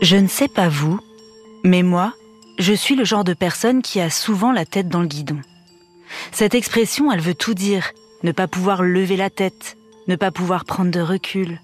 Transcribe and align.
Je 0.00 0.16
ne 0.16 0.28
sais 0.28 0.48
pas 0.48 0.68
vous, 0.68 1.00
mais 1.64 1.82
moi, 1.82 2.14
je 2.58 2.72
suis 2.72 2.94
le 2.94 3.04
genre 3.04 3.24
de 3.24 3.34
personne 3.34 3.82
qui 3.82 4.00
a 4.00 4.10
souvent 4.10 4.52
la 4.52 4.64
tête 4.64 4.88
dans 4.88 5.00
le 5.00 5.06
guidon. 5.06 5.40
Cette 6.32 6.54
expression, 6.54 7.10
elle 7.10 7.20
veut 7.20 7.34
tout 7.34 7.54
dire. 7.54 7.90
Ne 8.22 8.32
pas 8.32 8.48
pouvoir 8.48 8.82
lever 8.82 9.16
la 9.16 9.30
tête, 9.30 9.76
ne 10.06 10.16
pas 10.16 10.30
pouvoir 10.30 10.64
prendre 10.64 10.90
de 10.90 11.00
recul. 11.00 11.60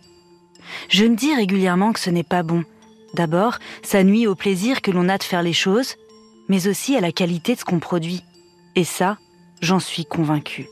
Je 0.89 1.05
me 1.05 1.17
dis 1.17 1.35
régulièrement 1.35 1.93
que 1.93 2.01
ce 2.01 2.11
n'est 2.11 2.23
pas 2.23 2.43
bon. 2.43 2.65
D'abord, 3.15 3.59
ça 3.83 4.03
nuit 4.03 4.27
au 4.27 4.35
plaisir 4.35 4.83
que 4.83 4.91
l'on 4.91 5.09
a 5.09 5.19
de 5.19 5.23
faire 5.23 5.43
les 5.43 5.53
choses, 5.53 5.97
mais 6.49 6.67
aussi 6.67 6.97
à 6.97 7.01
la 7.01 7.13
qualité 7.13 7.55
de 7.55 7.61
ce 7.61 7.65
qu'on 7.65 7.81
produit. 7.81 8.23
Et 8.77 8.85
ça, 8.85 9.19
j'en 9.61 9.81
suis 9.81 10.05
convaincue. 10.05 10.69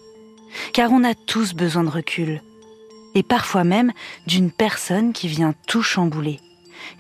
Car 0.73 0.93
on 0.93 1.05
a 1.05 1.15
tous 1.15 1.55
besoin 1.55 1.85
de 1.85 1.91
recul. 1.91 2.43
Et 3.15 3.23
parfois 3.23 3.65
même 3.65 3.93
d'une 4.27 4.51
personne 4.51 5.13
qui 5.13 5.29
vient 5.29 5.55
tout 5.67 5.83
chambouler, 5.83 6.41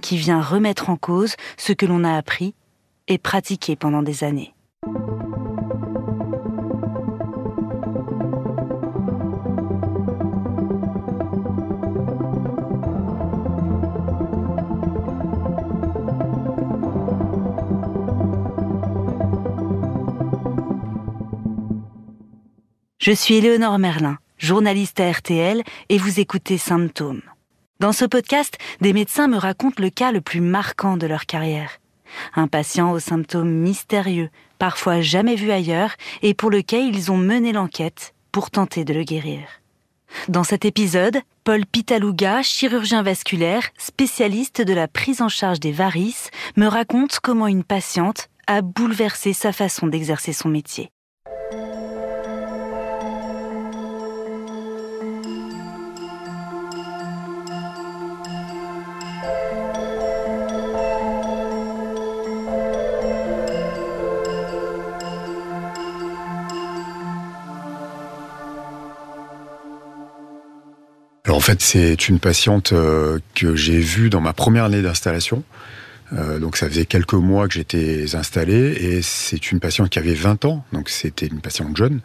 qui 0.00 0.16
vient 0.16 0.42
remettre 0.42 0.90
en 0.90 0.96
cause 0.96 1.36
ce 1.56 1.72
que 1.72 1.86
l'on 1.86 2.04
a 2.04 2.16
appris 2.16 2.54
et 3.08 3.18
pratiqué 3.18 3.76
pendant 3.76 4.02
des 4.02 4.24
années. 4.24 4.54
Je 23.04 23.10
suis 23.10 23.34
Éléonore 23.34 23.80
Merlin, 23.80 24.18
journaliste 24.42 24.98
à 24.98 25.10
RTL, 25.10 25.62
et 25.88 25.98
vous 25.98 26.18
écoutez 26.18 26.58
Symptômes. 26.58 27.22
Dans 27.78 27.92
ce 27.92 28.04
podcast, 28.04 28.58
des 28.80 28.92
médecins 28.92 29.28
me 29.28 29.36
racontent 29.38 29.80
le 29.80 29.88
cas 29.88 30.12
le 30.12 30.20
plus 30.20 30.40
marquant 30.40 30.96
de 30.96 31.06
leur 31.06 31.26
carrière. 31.26 31.78
Un 32.34 32.48
patient 32.48 32.90
aux 32.92 32.98
symptômes 32.98 33.50
mystérieux, 33.50 34.30
parfois 34.58 35.00
jamais 35.00 35.36
vu 35.36 35.50
ailleurs, 35.50 35.94
et 36.22 36.34
pour 36.34 36.50
lequel 36.50 36.94
ils 36.94 37.10
ont 37.10 37.16
mené 37.16 37.52
l'enquête 37.52 38.14
pour 38.32 38.50
tenter 38.50 38.84
de 38.84 38.92
le 38.92 39.04
guérir. 39.04 39.42
Dans 40.28 40.44
cet 40.44 40.64
épisode, 40.64 41.20
Paul 41.44 41.64
Pitaluga, 41.64 42.42
chirurgien 42.42 43.02
vasculaire, 43.02 43.70
spécialiste 43.78 44.60
de 44.60 44.74
la 44.74 44.88
prise 44.88 45.22
en 45.22 45.28
charge 45.28 45.60
des 45.60 45.72
varices, 45.72 46.30
me 46.56 46.66
raconte 46.66 47.20
comment 47.20 47.46
une 47.46 47.64
patiente 47.64 48.28
a 48.46 48.60
bouleversé 48.60 49.32
sa 49.32 49.52
façon 49.52 49.86
d'exercer 49.86 50.32
son 50.32 50.48
métier. 50.48 50.90
En 71.32 71.40
fait, 71.40 71.62
c'est 71.62 72.08
une 72.08 72.18
patiente 72.18 72.72
euh, 72.72 73.18
que 73.34 73.56
j'ai 73.56 73.78
vue 73.78 74.10
dans 74.10 74.20
ma 74.20 74.34
première 74.34 74.64
année 74.64 74.82
d'installation. 74.82 75.42
Euh, 76.12 76.38
donc 76.38 76.56
ça 76.56 76.68
faisait 76.68 76.84
quelques 76.84 77.14
mois 77.14 77.48
que 77.48 77.54
j'étais 77.54 78.14
installé 78.14 78.54
et 78.54 79.02
c'est 79.02 79.50
une 79.50 79.60
patiente 79.60 79.88
qui 79.90 79.98
avait 79.98 80.14
20 80.14 80.44
ans, 80.44 80.64
donc 80.72 80.88
c'était 80.88 81.26
une 81.26 81.40
patiente 81.40 81.76
jeune, 81.76 82.00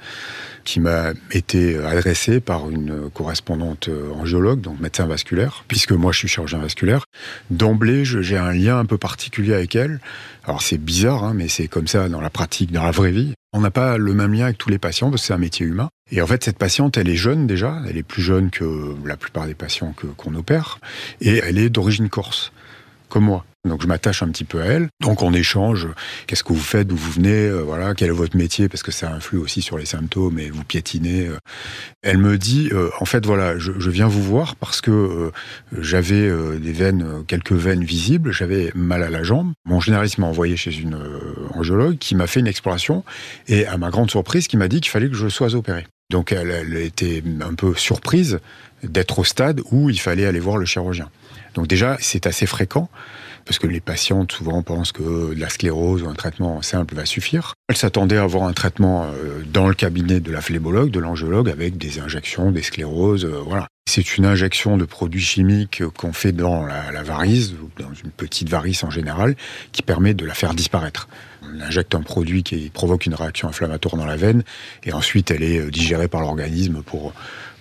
qui 0.63 0.80
m'a 0.80 1.11
été 1.31 1.77
adressée 1.77 2.39
par 2.39 2.69
une 2.69 3.09
correspondante 3.09 3.89
angiologue, 4.16 4.61
donc 4.61 4.80
médecin 4.80 5.05
vasculaire, 5.05 5.63
puisque 5.67 5.91
moi 5.91 6.11
je 6.11 6.19
suis 6.19 6.28
chirurgien 6.28 6.59
vasculaire. 6.59 7.05
D'emblée, 7.50 8.05
j'ai 8.05 8.38
un 8.38 8.52
lien 8.52 8.80
un 8.80 8.85
peu 8.85 8.97
particulier 8.97 9.53
avec 9.53 9.75
elle. 9.75 10.00
Alors 10.44 10.61
c'est 10.61 10.78
bizarre, 10.78 11.23
hein, 11.23 11.33
mais 11.35 11.47
c'est 11.47 11.67
comme 11.67 11.88
ça 11.88 12.09
dans 12.09 12.22
la 12.22 12.30
pratique, 12.30 12.72
dans 12.72 12.83
la 12.83 12.91
vraie 12.91 13.11
vie. 13.11 13.33
On 13.53 13.61
n'a 13.61 13.72
pas 13.72 13.97
le 13.97 14.13
même 14.13 14.33
lien 14.33 14.45
avec 14.45 14.57
tous 14.57 14.69
les 14.69 14.78
patients 14.78 15.09
parce 15.09 15.22
que 15.22 15.28
c'est 15.28 15.34
un 15.34 15.38
métier 15.38 15.66
humain. 15.66 15.89
Et 16.12 16.22
en 16.22 16.28
fait, 16.28 16.44
cette 16.44 16.57
patiente, 16.57 16.97
elle 16.97 17.09
est 17.09 17.16
jeune 17.16 17.47
déjà, 17.47 17.81
elle 17.88 17.97
est 17.97 18.03
plus 18.03 18.22
jeune 18.22 18.50
que 18.50 18.95
la 19.06 19.18
plupart 19.18 19.45
des 19.45 19.56
patients 19.56 19.94
qu'on 20.16 20.35
opère, 20.35 20.79
et 21.22 21.41
elle 21.44 21.57
est 21.57 21.69
d'origine 21.69 22.09
corse, 22.09 22.51
comme 23.09 23.25
moi. 23.25 23.45
Donc 23.67 23.81
je 23.81 23.88
m'attache 23.88 24.23
un 24.23 24.29
petit 24.29 24.44
peu 24.44 24.61
à 24.61 24.66
elle. 24.66 24.89
Donc 25.01 25.22
on 25.22 25.33
échange. 25.33 25.88
Qu'est-ce 26.25 26.44
que 26.44 26.53
vous 26.53 26.59
faites 26.59 26.88
D'où 26.88 26.95
vous 26.95 27.11
venez 27.11 27.47
euh, 27.47 27.61
Voilà. 27.61 27.94
Quel 27.94 28.09
est 28.09 28.11
votre 28.11 28.38
métier 28.38 28.69
Parce 28.69 28.83
que 28.83 28.91
ça 28.91 29.11
influe 29.11 29.38
aussi 29.38 29.61
sur 29.61 29.78
les 29.78 29.85
symptômes 29.85 30.39
et 30.39 30.50
vous 30.50 30.63
piétinez. 30.63 31.28
Euh. 31.28 31.38
Elle 32.01 32.17
me 32.17 32.38
dit 32.38 32.69
euh, 32.72 32.89
en 33.00 33.06
fait 33.06 33.25
voilà, 33.25 33.57
je, 33.57 33.72
viens 33.89 34.07
vous 34.07 34.23
voir 34.23 34.56
parce 34.56 34.81
que 34.81 35.31
j'avais 35.77 36.29
des 36.59 36.72
veines, 36.72 37.23
quelques 37.27 37.53
veines 37.53 37.83
visibles. 37.83 38.31
J'avais 38.31 38.72
mal 38.75 39.03
à 39.03 39.09
la 39.09 39.23
jambe. 39.23 39.53
Mon 39.66 39.79
généraliste 39.79 40.17
m'a 40.17 40.27
envoyé 40.27 40.57
chez 40.57 40.77
une 40.77 40.97
angiologue 41.53 41.97
qui 41.97 42.16
m'a 42.16 42.27
fait 42.27 42.39
une 42.39 42.47
exploration 42.47 43.03
et 43.47 43.66
à 43.66 43.77
ma 43.77 43.89
grande 43.89 44.11
surprise, 44.11 44.47
qui 44.47 44.57
m'a 44.57 44.67
dit 44.67 44.81
qu'il 44.81 44.91
fallait 44.91 45.09
que 45.09 45.16
je 45.16 45.27
sois 45.27 45.56
opéré. 45.56 45.85
Donc 46.09 46.31
elle, 46.31 46.51
elle 46.51 46.77
était 46.77 47.23
un 47.41 47.53
peu 47.53 47.75
surprise 47.75 48.39
d'être 48.83 49.19
au 49.19 49.23
stade 49.23 49.61
où 49.72 49.89
il 49.89 50.00
fallait 50.00 50.25
aller 50.25 50.39
voir 50.39 50.57
le 50.57 50.66
chirurgien. 50.66 51.09
Donc 51.56 51.67
déjà, 51.67 51.97
c'est 52.00 52.27
assez 52.27 52.45
fréquent 52.45 52.89
parce 53.47 53.59
que 53.59 53.68
les 53.68 53.80
patientes 53.80 54.34
souvent 54.34 54.62
pensent 54.62 54.91
que 54.91 55.34
la 55.38 55.47
sclérose 55.47 56.03
ou 56.03 56.09
un 56.09 56.13
traitement 56.13 56.62
simple 56.62 56.96
va 56.96 57.06
suffire. 57.06 57.53
Elle 57.69 57.78
s'attendait 57.78 58.18
à 58.18 58.24
avoir 58.24 58.44
un 58.44 58.52
traitement 58.52 59.06
euh, 59.06 59.41
dans 59.52 59.69
le 59.69 59.74
cabinet 59.74 60.19
de 60.19 60.31
la 60.31 60.41
phlémologue, 60.41 60.91
de 60.91 61.00
l'angiologue, 61.00 61.50
avec 61.50 61.78
des 61.78 62.00
injections, 62.00 62.52
des 62.52 62.62
scléroses, 62.62 63.24
euh, 63.24 63.41
voilà. 63.46 63.68
C'est 63.90 64.18
une 64.18 64.25
injection 64.25 64.75
de 64.75 64.84
produits 64.84 65.22
chimiques 65.22 65.81
qu'on 65.96 66.12
fait 66.12 66.34
dans 66.34 66.66
la, 66.66 66.91
la 66.91 67.03
varice, 67.03 67.53
ou 67.53 67.69
dans 67.81 67.94
une 67.94 68.12
petite 68.12 68.50
varice 68.50 68.84
en 68.84 68.90
général, 68.90 69.38
qui 69.72 69.81
permet 69.81 70.13
de 70.13 70.25
la 70.25 70.34
faire 70.34 70.53
disparaître. 70.53 71.07
On 71.41 71.62
injecte 71.62 71.96
un 71.96 72.02
produit 72.02 72.44
qui 72.44 72.69
provoque 72.69 73.06
une 73.06 73.16
réaction 73.16 73.47
inflammatoire 73.47 73.96
dans 73.96 74.06
la 74.06 74.18
veine, 74.18 74.44
et 74.84 74.91
ensuite 74.91 75.31
elle 75.31 75.44
est 75.44 75.59
euh, 75.59 75.72
digérée 75.72 76.09
par 76.09 76.19
l'organisme 76.19 76.84
pour, 76.84 77.13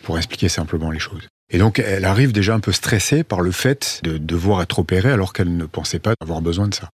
pour 0.03 0.19
expliquer 0.19 0.49
simplement 0.49 0.91
les 0.91 0.99
choses. 0.99 1.29
Et 1.51 1.59
donc, 1.59 1.79
elle 1.79 2.05
arrive 2.05 2.33
déjà 2.33 2.55
un 2.55 2.61
peu 2.61 2.73
stressée 2.73 3.23
par 3.23 3.41
le 3.41 3.53
fait 3.53 4.01
de 4.03 4.19
devoir 4.19 4.63
être 4.63 4.81
opérée 4.81 5.13
alors 5.13 5.33
qu'elle 5.33 5.57
ne 5.57 5.65
pensait 5.65 6.01
pas 6.01 6.15
avoir 6.21 6.43
besoin 6.43 6.67
de 6.67 6.75
ça. 6.75 6.91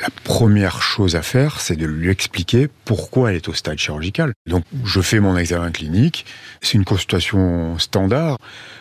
La 0.00 0.08
première 0.24 0.82
chose 0.82 1.14
à 1.14 1.22
faire, 1.22 1.60
c'est 1.60 1.76
de 1.76 1.86
lui 1.86 2.08
expliquer 2.08 2.68
pourquoi 2.84 3.30
elle 3.30 3.36
est 3.36 3.48
au 3.48 3.52
stade 3.52 3.78
chirurgical. 3.78 4.32
Donc, 4.46 4.64
je 4.82 5.00
fais 5.00 5.20
mon 5.20 5.36
examen 5.36 5.70
clinique. 5.70 6.24
C'est 6.62 6.78
une 6.78 6.86
consultation 6.86 7.78
standard. 7.78 8.38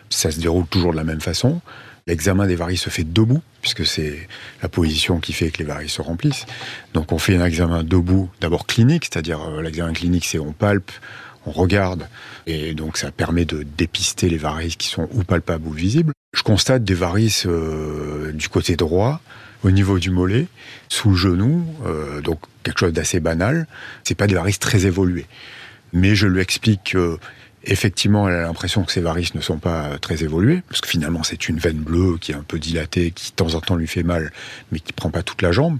Ça 0.09 0.31
se 0.31 0.39
déroule 0.39 0.65
toujours 0.65 0.91
de 0.91 0.97
la 0.97 1.03
même 1.03 1.21
façon. 1.21 1.61
L'examen 2.07 2.47
des 2.47 2.55
varices 2.55 2.83
se 2.83 2.89
fait 2.89 3.03
debout, 3.03 3.43
puisque 3.61 3.85
c'est 3.85 4.27
la 4.63 4.69
position 4.69 5.19
qui 5.19 5.33
fait 5.33 5.51
que 5.51 5.59
les 5.59 5.65
varices 5.65 5.93
se 5.93 6.01
remplissent. 6.01 6.47
Donc, 6.93 7.11
on 7.11 7.19
fait 7.19 7.35
un 7.35 7.45
examen 7.45 7.83
debout, 7.83 8.31
d'abord 8.41 8.65
clinique, 8.65 9.05
c'est-à-dire 9.05 9.41
euh, 9.41 9.61
l'examen 9.61 9.93
clinique, 9.93 10.25
c'est 10.25 10.39
on 10.39 10.53
palpe, 10.53 10.91
on 11.45 11.51
regarde, 11.51 12.07
et 12.47 12.73
donc 12.73 12.97
ça 12.97 13.11
permet 13.11 13.45
de 13.45 13.63
dépister 13.63 14.29
les 14.29 14.37
varices 14.37 14.75
qui 14.75 14.87
sont 14.87 15.07
ou 15.13 15.23
palpables 15.23 15.67
ou 15.67 15.71
visibles. 15.71 16.13
Je 16.33 16.43
constate 16.43 16.83
des 16.83 16.93
varices 16.93 17.45
euh, 17.47 18.31
du 18.33 18.49
côté 18.49 18.75
droit, 18.75 19.21
au 19.63 19.71
niveau 19.71 19.99
du 19.99 20.09
mollet, 20.09 20.47
sous 20.89 21.09
le 21.11 21.15
genou, 21.15 21.65
euh, 21.85 22.21
donc 22.21 22.39
quelque 22.63 22.79
chose 22.79 22.93
d'assez 22.93 23.19
banal. 23.19 23.67
C'est 24.03 24.15
pas 24.15 24.27
des 24.27 24.35
varices 24.35 24.59
très 24.59 24.85
évoluées, 24.85 25.27
mais 25.93 26.15
je 26.15 26.27
lui 26.27 26.41
explique 26.41 26.91
que 26.91 27.19
Effectivement, 27.65 28.29
elle 28.29 28.35
a 28.35 28.41
l'impression 28.43 28.83
que 28.83 28.91
ces 28.91 29.01
varices 29.01 29.35
ne 29.35 29.41
sont 29.41 29.57
pas 29.57 29.97
très 29.99 30.23
évoluées, 30.23 30.63
parce 30.69 30.79
que 30.79 30.87
finalement 30.87 31.23
c'est 31.23 31.49
une 31.49 31.57
veine 31.57 31.77
bleue 31.77 32.17
qui 32.17 32.31
est 32.31 32.35
un 32.35 32.43
peu 32.43 32.57
dilatée, 32.57 33.11
qui 33.11 33.31
de 33.31 33.35
temps 33.35 33.53
en 33.53 33.59
temps 33.59 33.75
lui 33.75 33.87
fait 33.87 34.03
mal, 34.03 34.31
mais 34.71 34.79
qui 34.79 34.93
prend 34.93 35.09
pas 35.09 35.23
toute 35.23 35.41
la 35.41 35.51
jambe. 35.51 35.77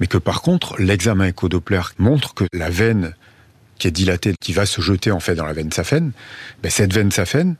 Mais 0.00 0.06
que 0.06 0.18
par 0.18 0.42
contre, 0.42 0.80
l'examen 0.80 1.24
écho-Doppler 1.26 1.80
montre 1.98 2.34
que 2.34 2.44
la 2.52 2.68
veine 2.68 3.14
qui 3.78 3.88
est 3.88 3.92
dilatée, 3.92 4.34
qui 4.40 4.52
va 4.52 4.66
se 4.66 4.80
jeter 4.80 5.10
en 5.10 5.20
fait 5.20 5.34
dans 5.34 5.46
la 5.46 5.52
veine 5.52 5.72
saphène, 5.72 6.12
ben 6.62 6.70
cette 6.70 6.92
veine 6.92 7.10
saphène 7.10 7.56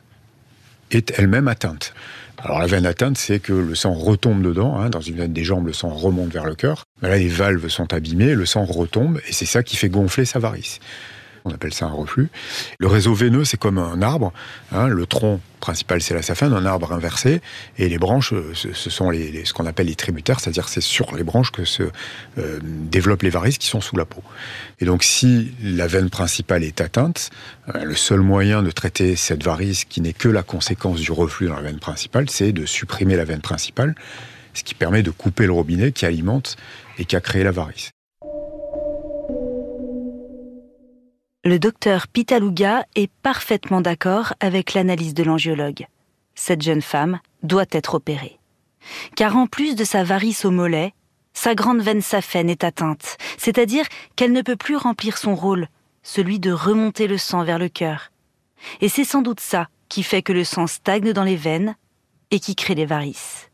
est 0.91 1.17
elle-même 1.17 1.47
atteinte. 1.47 1.93
Alors 2.37 2.59
la 2.59 2.67
veine 2.67 2.85
atteinte, 2.85 3.17
c'est 3.17 3.39
que 3.39 3.53
le 3.53 3.75
sang 3.75 3.93
retombe 3.93 4.43
dedans. 4.43 4.77
Hein, 4.77 4.89
dans 4.89 5.01
une 5.01 5.15
veine 5.15 5.33
des 5.33 5.43
jambes, 5.43 5.65
le 5.65 5.73
sang 5.73 5.89
remonte 5.89 6.31
vers 6.31 6.45
le 6.45 6.53
cœur. 6.53 6.83
Ben 7.01 7.09
là, 7.09 7.17
les 7.17 7.27
valves 7.27 7.67
sont 7.69 7.93
abîmées, 7.93 8.35
le 8.35 8.45
sang 8.45 8.65
retombe, 8.65 9.19
et 9.27 9.33
c'est 9.33 9.45
ça 9.45 9.63
qui 9.63 9.77
fait 9.77 9.89
gonfler 9.89 10.25
sa 10.25 10.39
varice 10.39 10.79
on 11.45 11.51
appelle 11.51 11.73
ça 11.73 11.85
un 11.85 11.91
reflux. 11.91 12.29
Le 12.79 12.87
réseau 12.87 13.13
veineux, 13.13 13.45
c'est 13.45 13.57
comme 13.57 13.77
un 13.77 14.01
arbre. 14.01 14.33
Hein, 14.71 14.87
le 14.87 15.05
tronc 15.05 15.39
principal, 15.59 16.01
c'est 16.01 16.13
la 16.13 16.21
saphène, 16.21 16.53
un 16.53 16.65
arbre 16.65 16.91
inversé, 16.91 17.41
et 17.77 17.87
les 17.87 17.97
branches, 17.97 18.33
euh, 18.33 18.53
ce 18.53 18.89
sont 18.89 19.09
les, 19.09 19.45
ce 19.45 19.53
qu'on 19.53 19.65
appelle 19.65 19.87
les 19.87 19.95
tributaires, 19.95 20.39
c'est-à-dire 20.39 20.67
c'est 20.67 20.81
sur 20.81 21.15
les 21.15 21.23
branches 21.23 21.51
que 21.51 21.65
se 21.65 21.83
euh, 22.37 22.59
développent 22.63 23.23
les 23.23 23.29
varices 23.29 23.57
qui 23.57 23.67
sont 23.67 23.81
sous 23.81 23.95
la 23.95 24.05
peau. 24.05 24.21
Et 24.79 24.85
donc, 24.85 25.03
si 25.03 25.53
la 25.63 25.87
veine 25.87 26.09
principale 26.09 26.63
est 26.63 26.81
atteinte, 26.81 27.29
euh, 27.73 27.83
le 27.83 27.95
seul 27.95 28.21
moyen 28.21 28.63
de 28.63 28.71
traiter 28.71 29.15
cette 29.15 29.43
varice, 29.43 29.85
qui 29.85 30.01
n'est 30.01 30.13
que 30.13 30.29
la 30.29 30.43
conséquence 30.43 30.99
du 30.99 31.11
reflux 31.11 31.47
dans 31.47 31.55
la 31.55 31.61
veine 31.61 31.79
principale, 31.79 32.29
c'est 32.29 32.51
de 32.51 32.65
supprimer 32.65 33.15
la 33.15 33.25
veine 33.25 33.41
principale, 33.41 33.95
ce 34.53 34.63
qui 34.63 34.73
permet 34.73 35.03
de 35.03 35.11
couper 35.11 35.45
le 35.45 35.53
robinet 35.53 35.91
qui 35.91 36.05
alimente 36.05 36.57
et 36.97 37.05
qui 37.05 37.15
a 37.15 37.21
créé 37.21 37.43
la 37.43 37.51
varice. 37.51 37.94
Le 41.47 41.59
docteur 41.59 42.07
Pitaluga 42.07 42.87
est 42.95 43.11
parfaitement 43.21 43.79
d'accord 43.79 44.33
avec 44.39 44.73
l'analyse 44.73 45.13
de 45.13 45.21
l'angiologue. 45.21 45.85
Cette 46.33 46.63
jeune 46.63 46.81
femme 46.81 47.19
doit 47.43 47.67
être 47.69 47.93
opérée. 47.93 48.39
Car 49.15 49.37
en 49.37 49.45
plus 49.45 49.75
de 49.75 49.83
sa 49.83 50.03
varice 50.03 50.43
au 50.43 50.49
mollet, 50.49 50.95
sa 51.33 51.53
grande 51.53 51.81
veine 51.81 52.01
saphène 52.01 52.49
est 52.49 52.63
atteinte, 52.63 53.17
c'est-à-dire 53.37 53.85
qu'elle 54.15 54.31
ne 54.31 54.41
peut 54.41 54.55
plus 54.55 54.75
remplir 54.75 55.19
son 55.19 55.35
rôle, 55.35 55.67
celui 56.01 56.39
de 56.39 56.51
remonter 56.51 57.05
le 57.05 57.19
sang 57.19 57.43
vers 57.43 57.59
le 57.59 57.69
cœur. 57.69 58.11
Et 58.81 58.89
c'est 58.89 59.05
sans 59.05 59.21
doute 59.21 59.39
ça 59.39 59.67
qui 59.87 60.01
fait 60.01 60.23
que 60.23 60.33
le 60.33 60.45
sang 60.45 60.65
stagne 60.65 61.13
dans 61.13 61.23
les 61.23 61.35
veines 61.35 61.75
et 62.31 62.39
qui 62.39 62.55
crée 62.55 62.73
les 62.73 62.87
varices. 62.87 63.51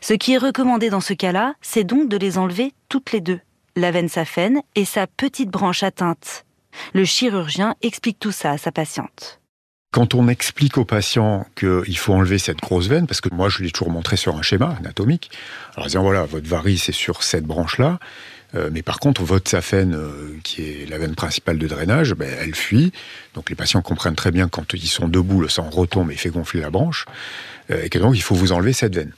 Ce 0.00 0.14
qui 0.14 0.32
est 0.32 0.38
recommandé 0.38 0.88
dans 0.88 1.02
ce 1.02 1.12
cas-là, 1.12 1.52
c'est 1.60 1.84
donc 1.84 2.08
de 2.08 2.16
les 2.16 2.38
enlever 2.38 2.72
toutes 2.88 3.12
les 3.12 3.20
deux, 3.20 3.40
la 3.76 3.90
veine 3.90 4.08
saphène 4.08 4.62
et 4.74 4.86
sa 4.86 5.06
petite 5.06 5.50
branche 5.50 5.82
atteinte. 5.82 6.46
Le 6.94 7.04
chirurgien 7.04 7.74
explique 7.82 8.18
tout 8.18 8.32
ça 8.32 8.52
à 8.52 8.58
sa 8.58 8.72
patiente. 8.72 9.40
Quand 9.92 10.14
on 10.14 10.28
explique 10.28 10.78
au 10.78 10.84
patient 10.84 11.46
qu'il 11.56 11.98
faut 11.98 12.14
enlever 12.14 12.38
cette 12.38 12.58
grosse 12.60 12.86
veine, 12.86 13.08
parce 13.08 13.20
que 13.20 13.28
moi 13.34 13.48
je 13.48 13.62
l'ai 13.62 13.72
toujours 13.72 13.90
montré 13.90 14.16
sur 14.16 14.36
un 14.36 14.42
schéma 14.42 14.76
anatomique, 14.78 15.32
alors 15.74 15.86
disant 15.86 16.02
voilà, 16.02 16.24
votre 16.24 16.46
varice 16.46 16.88
est 16.88 16.92
sur 16.92 17.24
cette 17.24 17.44
branche-là, 17.44 17.98
euh, 18.54 18.70
mais 18.72 18.82
par 18.82 19.00
contre 19.00 19.24
votre 19.24 19.50
saphène, 19.50 19.94
euh, 19.94 20.38
qui 20.44 20.62
est 20.62 20.88
la 20.88 20.98
veine 20.98 21.16
principale 21.16 21.58
de 21.58 21.66
drainage, 21.66 22.14
ben, 22.14 22.30
elle 22.40 22.54
fuit. 22.54 22.92
Donc 23.34 23.50
les 23.50 23.56
patients 23.56 23.82
comprennent 23.82 24.14
très 24.14 24.30
bien 24.30 24.48
quand 24.48 24.74
ils 24.74 24.86
sont 24.86 25.08
debout, 25.08 25.40
le 25.40 25.48
sang 25.48 25.68
retombe 25.68 26.12
et 26.12 26.16
fait 26.16 26.30
gonfler 26.30 26.60
la 26.60 26.70
branche, 26.70 27.06
euh, 27.70 27.82
et 27.82 27.88
que 27.88 27.98
donc 27.98 28.16
il 28.16 28.22
faut 28.22 28.36
vous 28.36 28.52
enlever 28.52 28.72
cette 28.72 28.94
veine. 28.94 29.12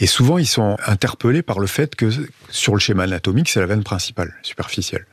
Et 0.00 0.08
souvent 0.08 0.38
ils 0.38 0.46
sont 0.46 0.76
interpellés 0.84 1.42
par 1.42 1.60
le 1.60 1.68
fait 1.68 1.94
que 1.94 2.10
sur 2.50 2.74
le 2.74 2.80
schéma 2.80 3.04
anatomique, 3.04 3.48
c'est 3.48 3.60
la 3.60 3.66
veine 3.66 3.84
principale, 3.84 4.34
superficielle. 4.42 5.06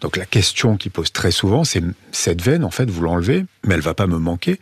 Donc 0.00 0.16
la 0.16 0.26
question 0.26 0.76
qui 0.76 0.90
pose 0.90 1.12
très 1.12 1.30
souvent, 1.30 1.64
c'est 1.64 1.82
cette 2.12 2.42
veine, 2.42 2.64
en 2.64 2.70
fait, 2.70 2.90
vous 2.90 3.02
l'enlevez, 3.02 3.44
mais 3.64 3.74
elle 3.74 3.80
va 3.80 3.94
pas 3.94 4.06
me 4.06 4.18
manquer, 4.18 4.60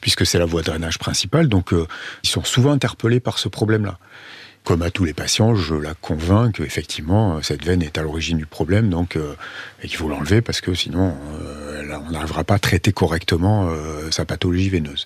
puisque 0.00 0.26
c'est 0.26 0.38
la 0.38 0.44
voie 0.44 0.62
de 0.62 0.66
drainage 0.66 0.98
principale. 0.98 1.48
Donc 1.48 1.72
euh, 1.72 1.86
ils 2.24 2.28
sont 2.28 2.44
souvent 2.44 2.72
interpellés 2.72 3.20
par 3.20 3.38
ce 3.38 3.48
problème-là. 3.48 3.98
Comme 4.64 4.82
à 4.82 4.90
tous 4.90 5.04
les 5.04 5.14
patients, 5.14 5.56
je 5.56 5.74
la 5.74 5.94
convainc 5.94 6.56
qu'effectivement, 6.56 7.36
euh, 7.36 7.42
cette 7.42 7.64
veine 7.64 7.82
est 7.82 7.98
à 7.98 8.02
l'origine 8.02 8.38
du 8.38 8.46
problème, 8.46 8.90
donc 8.90 9.16
euh, 9.16 9.34
qu'il 9.80 9.96
faut 9.96 10.08
l'enlever 10.08 10.40
parce 10.40 10.60
que 10.60 10.74
sinon, 10.74 11.16
on 12.06 12.10
n'arrivera 12.10 12.44
pas 12.44 12.54
à 12.54 12.58
traiter 12.58 12.92
correctement 12.92 13.68
sa 14.10 14.24
pathologie 14.24 14.68
veineuse. 14.68 15.04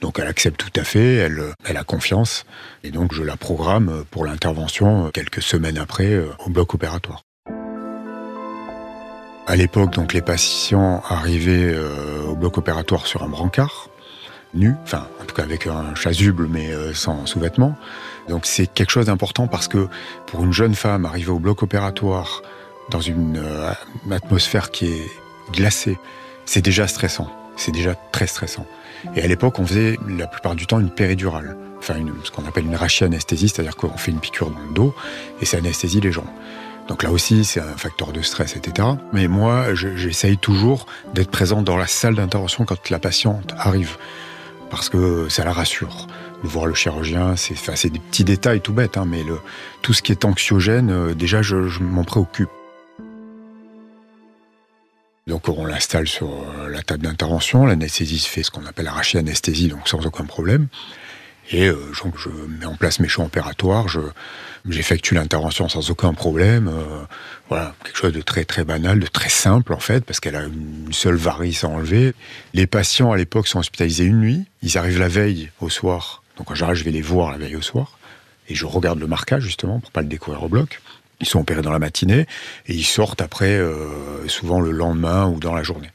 Donc 0.00 0.18
elle 0.18 0.26
accepte 0.26 0.58
tout 0.58 0.80
à 0.80 0.84
fait, 0.84 1.14
elle, 1.14 1.40
elle 1.64 1.76
a 1.76 1.84
confiance, 1.84 2.44
et 2.82 2.90
donc 2.90 3.12
je 3.14 3.22
la 3.22 3.36
programme 3.36 4.04
pour 4.10 4.24
l'intervention 4.24 5.10
quelques 5.12 5.42
semaines 5.42 5.78
après 5.78 6.18
au 6.44 6.50
bloc 6.50 6.74
opératoire. 6.74 7.22
À 9.46 9.56
l'époque, 9.56 9.92
donc 9.92 10.14
les 10.14 10.22
patients 10.22 11.02
arrivaient 11.06 11.74
euh, 11.74 12.24
au 12.30 12.34
bloc 12.34 12.56
opératoire 12.56 13.06
sur 13.06 13.22
un 13.22 13.28
brancard, 13.28 13.90
nu, 14.54 14.74
enfin 14.84 15.06
en 15.20 15.24
tout 15.26 15.34
cas 15.34 15.42
avec 15.42 15.66
un 15.66 15.94
chasuble 15.94 16.48
mais 16.48 16.72
euh, 16.72 16.94
sans 16.94 17.26
sous-vêtements. 17.26 17.76
Donc 18.30 18.46
c'est 18.46 18.66
quelque 18.66 18.90
chose 18.90 19.06
d'important 19.06 19.46
parce 19.46 19.68
que 19.68 19.88
pour 20.26 20.42
une 20.44 20.52
jeune 20.52 20.74
femme 20.74 21.04
arriver 21.04 21.30
au 21.30 21.38
bloc 21.38 21.62
opératoire 21.62 22.40
dans 22.88 23.02
une 23.02 23.36
euh, 23.36 23.70
atmosphère 24.10 24.70
qui 24.70 24.86
est 24.86 25.10
glacée, 25.52 25.98
c'est 26.46 26.62
déjà 26.62 26.86
stressant. 26.86 27.30
C'est 27.56 27.72
déjà 27.72 27.94
très 27.94 28.26
stressant. 28.26 28.66
Et 29.14 29.22
à 29.22 29.26
l'époque, 29.26 29.58
on 29.58 29.66
faisait 29.66 29.98
la 30.08 30.26
plupart 30.26 30.54
du 30.54 30.66
temps 30.66 30.80
une 30.80 30.90
péridurale, 30.90 31.56
enfin 31.78 31.96
une, 31.96 32.14
ce 32.24 32.30
qu'on 32.30 32.46
appelle 32.46 32.64
une 32.64 32.76
rachianesthésie, 32.76 33.50
c'est-à-dire 33.50 33.76
qu'on 33.76 33.96
fait 33.98 34.10
une 34.10 34.20
piqûre 34.20 34.50
dans 34.50 34.58
le 34.58 34.74
dos 34.74 34.94
et 35.42 35.44
ça 35.44 35.58
anesthésie 35.58 36.00
les 36.00 36.12
jambes. 36.12 36.24
Donc 36.88 37.02
là 37.02 37.10
aussi, 37.10 37.44
c'est 37.44 37.60
un 37.60 37.76
facteur 37.76 38.12
de 38.12 38.20
stress, 38.20 38.56
etc. 38.56 38.88
Mais 39.12 39.26
moi, 39.26 39.74
j'essaye 39.74 40.36
toujours 40.36 40.86
d'être 41.14 41.30
présent 41.30 41.62
dans 41.62 41.76
la 41.76 41.86
salle 41.86 42.14
d'intervention 42.14 42.64
quand 42.64 42.90
la 42.90 42.98
patiente 42.98 43.54
arrive, 43.56 43.96
parce 44.70 44.88
que 44.88 45.28
ça 45.28 45.44
la 45.44 45.52
rassure. 45.52 46.06
De 46.42 46.48
voir 46.48 46.66
le 46.66 46.74
chirurgien, 46.74 47.36
c'est 47.36 47.54
enfin, 47.54 47.72
des 47.88 47.98
petits 47.98 48.24
détails 48.24 48.60
tout 48.60 48.74
bêtes, 48.74 48.98
hein, 48.98 49.06
mais 49.06 49.22
le, 49.22 49.38
tout 49.80 49.94
ce 49.94 50.02
qui 50.02 50.12
est 50.12 50.26
anxiogène, 50.26 50.90
euh, 50.90 51.14
déjà, 51.14 51.40
je, 51.40 51.56
m'en 51.80 52.04
préoccupe. 52.04 52.50
Donc 55.26 55.48
on 55.48 55.64
l'installe 55.64 56.06
sur 56.06 56.28
euh, 56.28 56.68
la 56.68 56.82
table 56.82 57.04
d'intervention, 57.04 57.64
l'anesthésiste 57.64 58.26
fait 58.26 58.42
ce 58.42 58.50
qu'on 58.50 58.66
appelle 58.66 58.84
la 58.84 59.18
anesthésie, 59.18 59.68
donc 59.68 59.88
sans 59.88 60.04
aucun 60.04 60.26
problème. 60.26 60.68
Et 61.50 61.66
euh, 61.66 61.76
je 61.92 62.28
mets 62.28 62.64
en 62.64 62.76
place 62.76 63.00
mes 63.00 63.08
champs 63.08 63.24
opératoires, 63.24 63.86
j'effectue 64.68 65.14
l'intervention 65.14 65.68
sans 65.68 65.90
aucun 65.90 66.14
problème. 66.14 66.68
Euh, 66.68 67.04
voilà, 67.48 67.74
quelque 67.84 67.96
chose 67.96 68.12
de 68.12 68.22
très 68.22 68.44
très 68.44 68.64
banal, 68.64 68.98
de 68.98 69.06
très 69.06 69.28
simple 69.28 69.74
en 69.74 69.78
fait, 69.78 70.04
parce 70.04 70.20
qu'elle 70.20 70.36
a 70.36 70.44
une 70.44 70.92
seule 70.92 71.16
varice 71.16 71.64
à 71.64 71.68
enlever. 71.68 72.14
Les 72.54 72.66
patients 72.66 73.12
à 73.12 73.16
l'époque 73.16 73.46
sont 73.46 73.58
hospitalisés 73.58 74.04
une 74.04 74.20
nuit, 74.20 74.44
ils 74.62 74.78
arrivent 74.78 74.98
la 74.98 75.08
veille 75.08 75.50
au 75.60 75.68
soir. 75.68 76.22
Donc 76.38 76.50
en 76.50 76.54
général, 76.54 76.76
je 76.76 76.84
vais 76.84 76.90
les 76.90 77.02
voir 77.02 77.30
la 77.30 77.38
veille 77.38 77.56
au 77.56 77.62
soir, 77.62 77.98
et 78.48 78.54
je 78.54 78.64
regarde 78.64 78.98
le 78.98 79.06
marquage 79.06 79.42
justement 79.42 79.80
pour 79.80 79.90
pas 79.90 80.00
le 80.00 80.08
découvrir 80.08 80.42
au 80.42 80.48
bloc. 80.48 80.80
Ils 81.20 81.26
sont 81.26 81.40
opérés 81.40 81.62
dans 81.62 81.72
la 81.72 81.78
matinée 81.78 82.26
et 82.66 82.74
ils 82.74 82.84
sortent 82.84 83.22
après, 83.22 83.56
euh, 83.56 84.26
souvent 84.28 84.60
le 84.60 84.72
lendemain 84.72 85.26
ou 85.26 85.38
dans 85.38 85.54
la 85.54 85.62
journée 85.62 85.90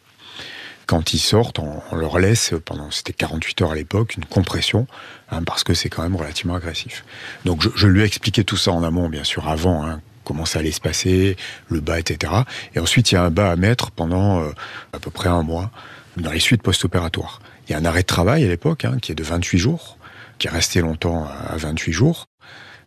quand 0.90 1.14
ils 1.14 1.20
sortent, 1.20 1.60
on, 1.60 1.96
leur 1.96 2.18
laisse, 2.18 2.56
pendant, 2.66 2.90
c'était 2.90 3.14
48 3.14 3.62
heures 3.62 3.72
à 3.74 3.76
l'époque, 3.76 4.16
une 4.18 4.26
compression, 4.26 4.88
hein, 5.30 5.44
parce 5.44 5.64
que 5.64 5.76
c'est 5.76 5.88
quand 5.88 6.02
même 6.02 6.16
relativement 6.16 6.56
agressif. 6.56 7.06
Donc 7.46 7.62
je, 7.76 7.86
lui 7.86 8.02
ai 8.02 8.06
expliqué 8.06 8.44
tout 8.44 8.58
ça 8.58 8.72
en 8.72 8.82
amont, 8.82 9.08
bien 9.08 9.24
sûr, 9.24 9.48
avant, 9.48 9.86
hein, 9.86 10.02
comment 10.24 10.46
ça 10.46 10.58
allait 10.58 10.72
se 10.72 10.82
passer, 10.82 11.38
le 11.68 11.80
bas, 11.80 12.00
etc. 12.00 12.34
Et 12.74 12.80
ensuite, 12.80 13.12
il 13.12 13.16
y 13.16 13.18
a 13.20 13.24
un 13.24 13.30
bas 13.30 13.52
à 13.52 13.56
mettre 13.56 13.92
pendant 13.92 14.42
euh, 14.42 14.50
à 14.92 14.98
peu 14.98 15.12
près 15.12 15.30
un 15.30 15.44
mois, 15.44 15.70
dans 16.18 16.32
les 16.32 16.40
suites 16.40 16.64
post-opératoires. 16.64 17.40
Il 17.68 17.74
y 17.74 17.76
a 17.76 17.78
un 17.78 17.86
arrêt 17.86 18.02
de 18.02 18.08
travail 18.08 18.44
à 18.44 18.48
l'époque, 18.48 18.84
hein, 18.84 18.98
qui 19.00 19.12
est 19.12 19.16
de 19.16 19.24
28 19.24 19.60
jours, 19.60 20.00
qui 20.40 20.48
est 20.48 20.52
resté 20.52 20.82
longtemps 20.82 21.30
à 21.48 21.56
28 21.56 21.92
jours. 21.92 22.29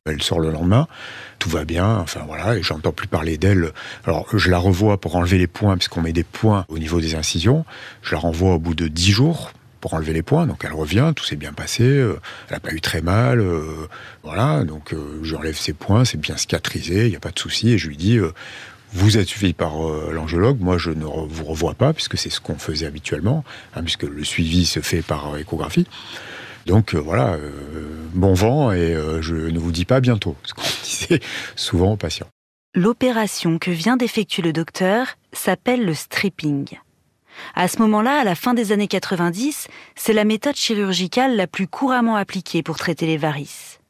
Elle 0.04 0.20
sort 0.20 0.40
le 0.40 0.50
lendemain, 0.50 0.88
tout 1.38 1.48
va 1.48 1.64
bien, 1.64 1.98
enfin 1.98 2.22
voilà, 2.26 2.56
et 2.56 2.62
j'entends 2.64 2.90
plus 2.90 3.06
parler 3.06 3.38
d'elle. 3.38 3.70
Alors 4.04 4.26
je 4.36 4.50
la 4.50 4.58
revois 4.58 5.00
pour 5.00 5.14
enlever 5.14 5.38
les 5.38 5.46
points, 5.46 5.76
puisqu'on 5.76 6.02
met 6.02 6.12
des 6.12 6.24
points 6.24 6.66
au 6.68 6.80
niveau 6.80 7.00
des 7.00 7.14
incisions. 7.14 7.64
Je 8.02 8.16
la 8.16 8.20
renvoie 8.20 8.54
au 8.54 8.58
bout 8.58 8.74
de 8.74 8.88
dix 8.88 9.12
jours 9.12 9.52
pour 9.80 9.94
enlever 9.94 10.12
les 10.12 10.24
points, 10.24 10.48
donc 10.48 10.64
elle 10.64 10.72
revient, 10.72 11.12
tout 11.14 11.24
s'est 11.24 11.36
bien 11.36 11.52
passé, 11.52 11.84
euh, 11.84 12.18
elle 12.48 12.54
n'a 12.54 12.60
pas 12.60 12.72
eu 12.72 12.80
très 12.80 13.00
mal, 13.00 13.38
euh, 13.38 13.86
voilà, 14.24 14.64
donc 14.64 14.92
euh, 14.92 15.20
j'enlève 15.22 15.56
ses 15.56 15.72
points, 15.72 16.04
c'est 16.04 16.18
bien 16.18 16.36
cicatrisé, 16.36 17.04
il 17.04 17.10
n'y 17.10 17.16
a 17.16 17.20
pas 17.20 17.30
de 17.30 17.38
souci, 17.38 17.70
et 17.70 17.78
je 17.78 17.86
lui 17.86 17.96
dis, 17.96 18.18
vous 18.92 19.18
êtes 19.18 19.28
suivi 19.28 19.52
par 19.52 19.74
l'angiologue, 20.10 20.58
moi 20.58 20.78
je 20.78 20.90
ne 20.90 21.04
vous 21.04 21.44
revois 21.44 21.74
pas, 21.74 21.92
puisque 21.92 22.18
c'est 22.18 22.30
ce 22.30 22.40
qu'on 22.40 22.58
faisait 22.58 22.86
habituellement, 22.86 23.44
hein, 23.76 23.82
puisque 23.82 24.02
le 24.02 24.24
suivi 24.24 24.66
se 24.66 24.80
fait 24.80 25.02
par 25.02 25.36
échographie. 25.36 25.86
Donc 26.66 26.94
euh, 26.94 26.98
voilà, 26.98 27.34
euh, 27.34 27.50
bon 28.14 28.34
vent 28.34 28.72
et 28.72 28.94
euh, 28.94 29.20
je 29.22 29.34
ne 29.34 29.58
vous 29.58 29.72
dis 29.72 29.84
pas 29.84 30.00
bientôt, 30.00 30.36
ce 30.44 30.54
qu'on 30.54 30.62
disait 30.84 31.20
souvent 31.56 31.92
aux 31.92 31.96
patients. 31.96 32.28
L'opération 32.74 33.58
que 33.58 33.70
vient 33.70 33.96
d'effectuer 33.96 34.42
le 34.42 34.52
docteur 34.52 35.08
s'appelle 35.32 35.84
le 35.84 35.94
stripping. 35.94 36.78
À 37.54 37.68
ce 37.68 37.78
moment-là, 37.78 38.20
à 38.20 38.24
la 38.24 38.34
fin 38.34 38.54
des 38.54 38.72
années 38.72 38.88
90, 38.88 39.68
c'est 39.94 40.12
la 40.12 40.24
méthode 40.24 40.56
chirurgicale 40.56 41.36
la 41.36 41.46
plus 41.46 41.66
couramment 41.66 42.16
appliquée 42.16 42.62
pour 42.62 42.76
traiter 42.76 43.06
les 43.06 43.16
varices. 43.16 43.80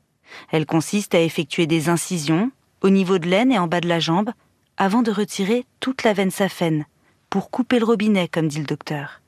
Elle 0.51 0.67
consiste 0.67 1.15
à 1.15 1.21
effectuer 1.21 1.67
des 1.67 1.89
incisions 1.89 2.51
au 2.81 2.91
niveau 2.91 3.19
de 3.19 3.29
l'aine 3.29 3.53
et 3.53 3.59
en 3.59 3.69
bas 3.69 3.81
de 3.81 3.89
la 3.89 4.01
jambe 4.01 4.31
avant 4.77 5.03
de 5.03 5.11
retirer 5.13 5.65
toute 5.81 6.03
la 6.03 6.13
veine 6.13 6.31
saphène 6.31 6.87
pour 7.31 7.51
couper 7.51 7.79
le 7.79 7.85
robinet, 7.85 8.29
comme 8.29 8.49
dit 8.49 8.59
le 8.59 8.67
docteur. 8.67 9.22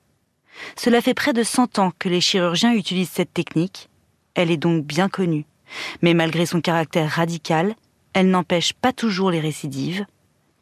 Cela 0.77 1.01
fait 1.01 1.15
près 1.15 1.33
de 1.33 1.43
100 1.43 1.79
ans 1.79 1.93
que 1.99 2.09
les 2.09 2.21
chirurgiens 2.21 2.75
utilisent 2.75 3.11
cette 3.11 3.35
technique. 3.35 3.89
Elle 4.35 4.51
est 4.51 4.57
donc 4.57 4.85
bien 4.85 5.09
connue. 5.09 5.47
Mais 6.03 6.15
malgré 6.15 6.47
son 6.47 6.61
caractère 6.61 7.11
radical, 7.11 7.75
elle 8.13 8.31
n'empêche 8.31 8.73
pas 8.73 8.93
toujours 8.93 9.31
les 9.31 9.41
récidives, 9.41 10.07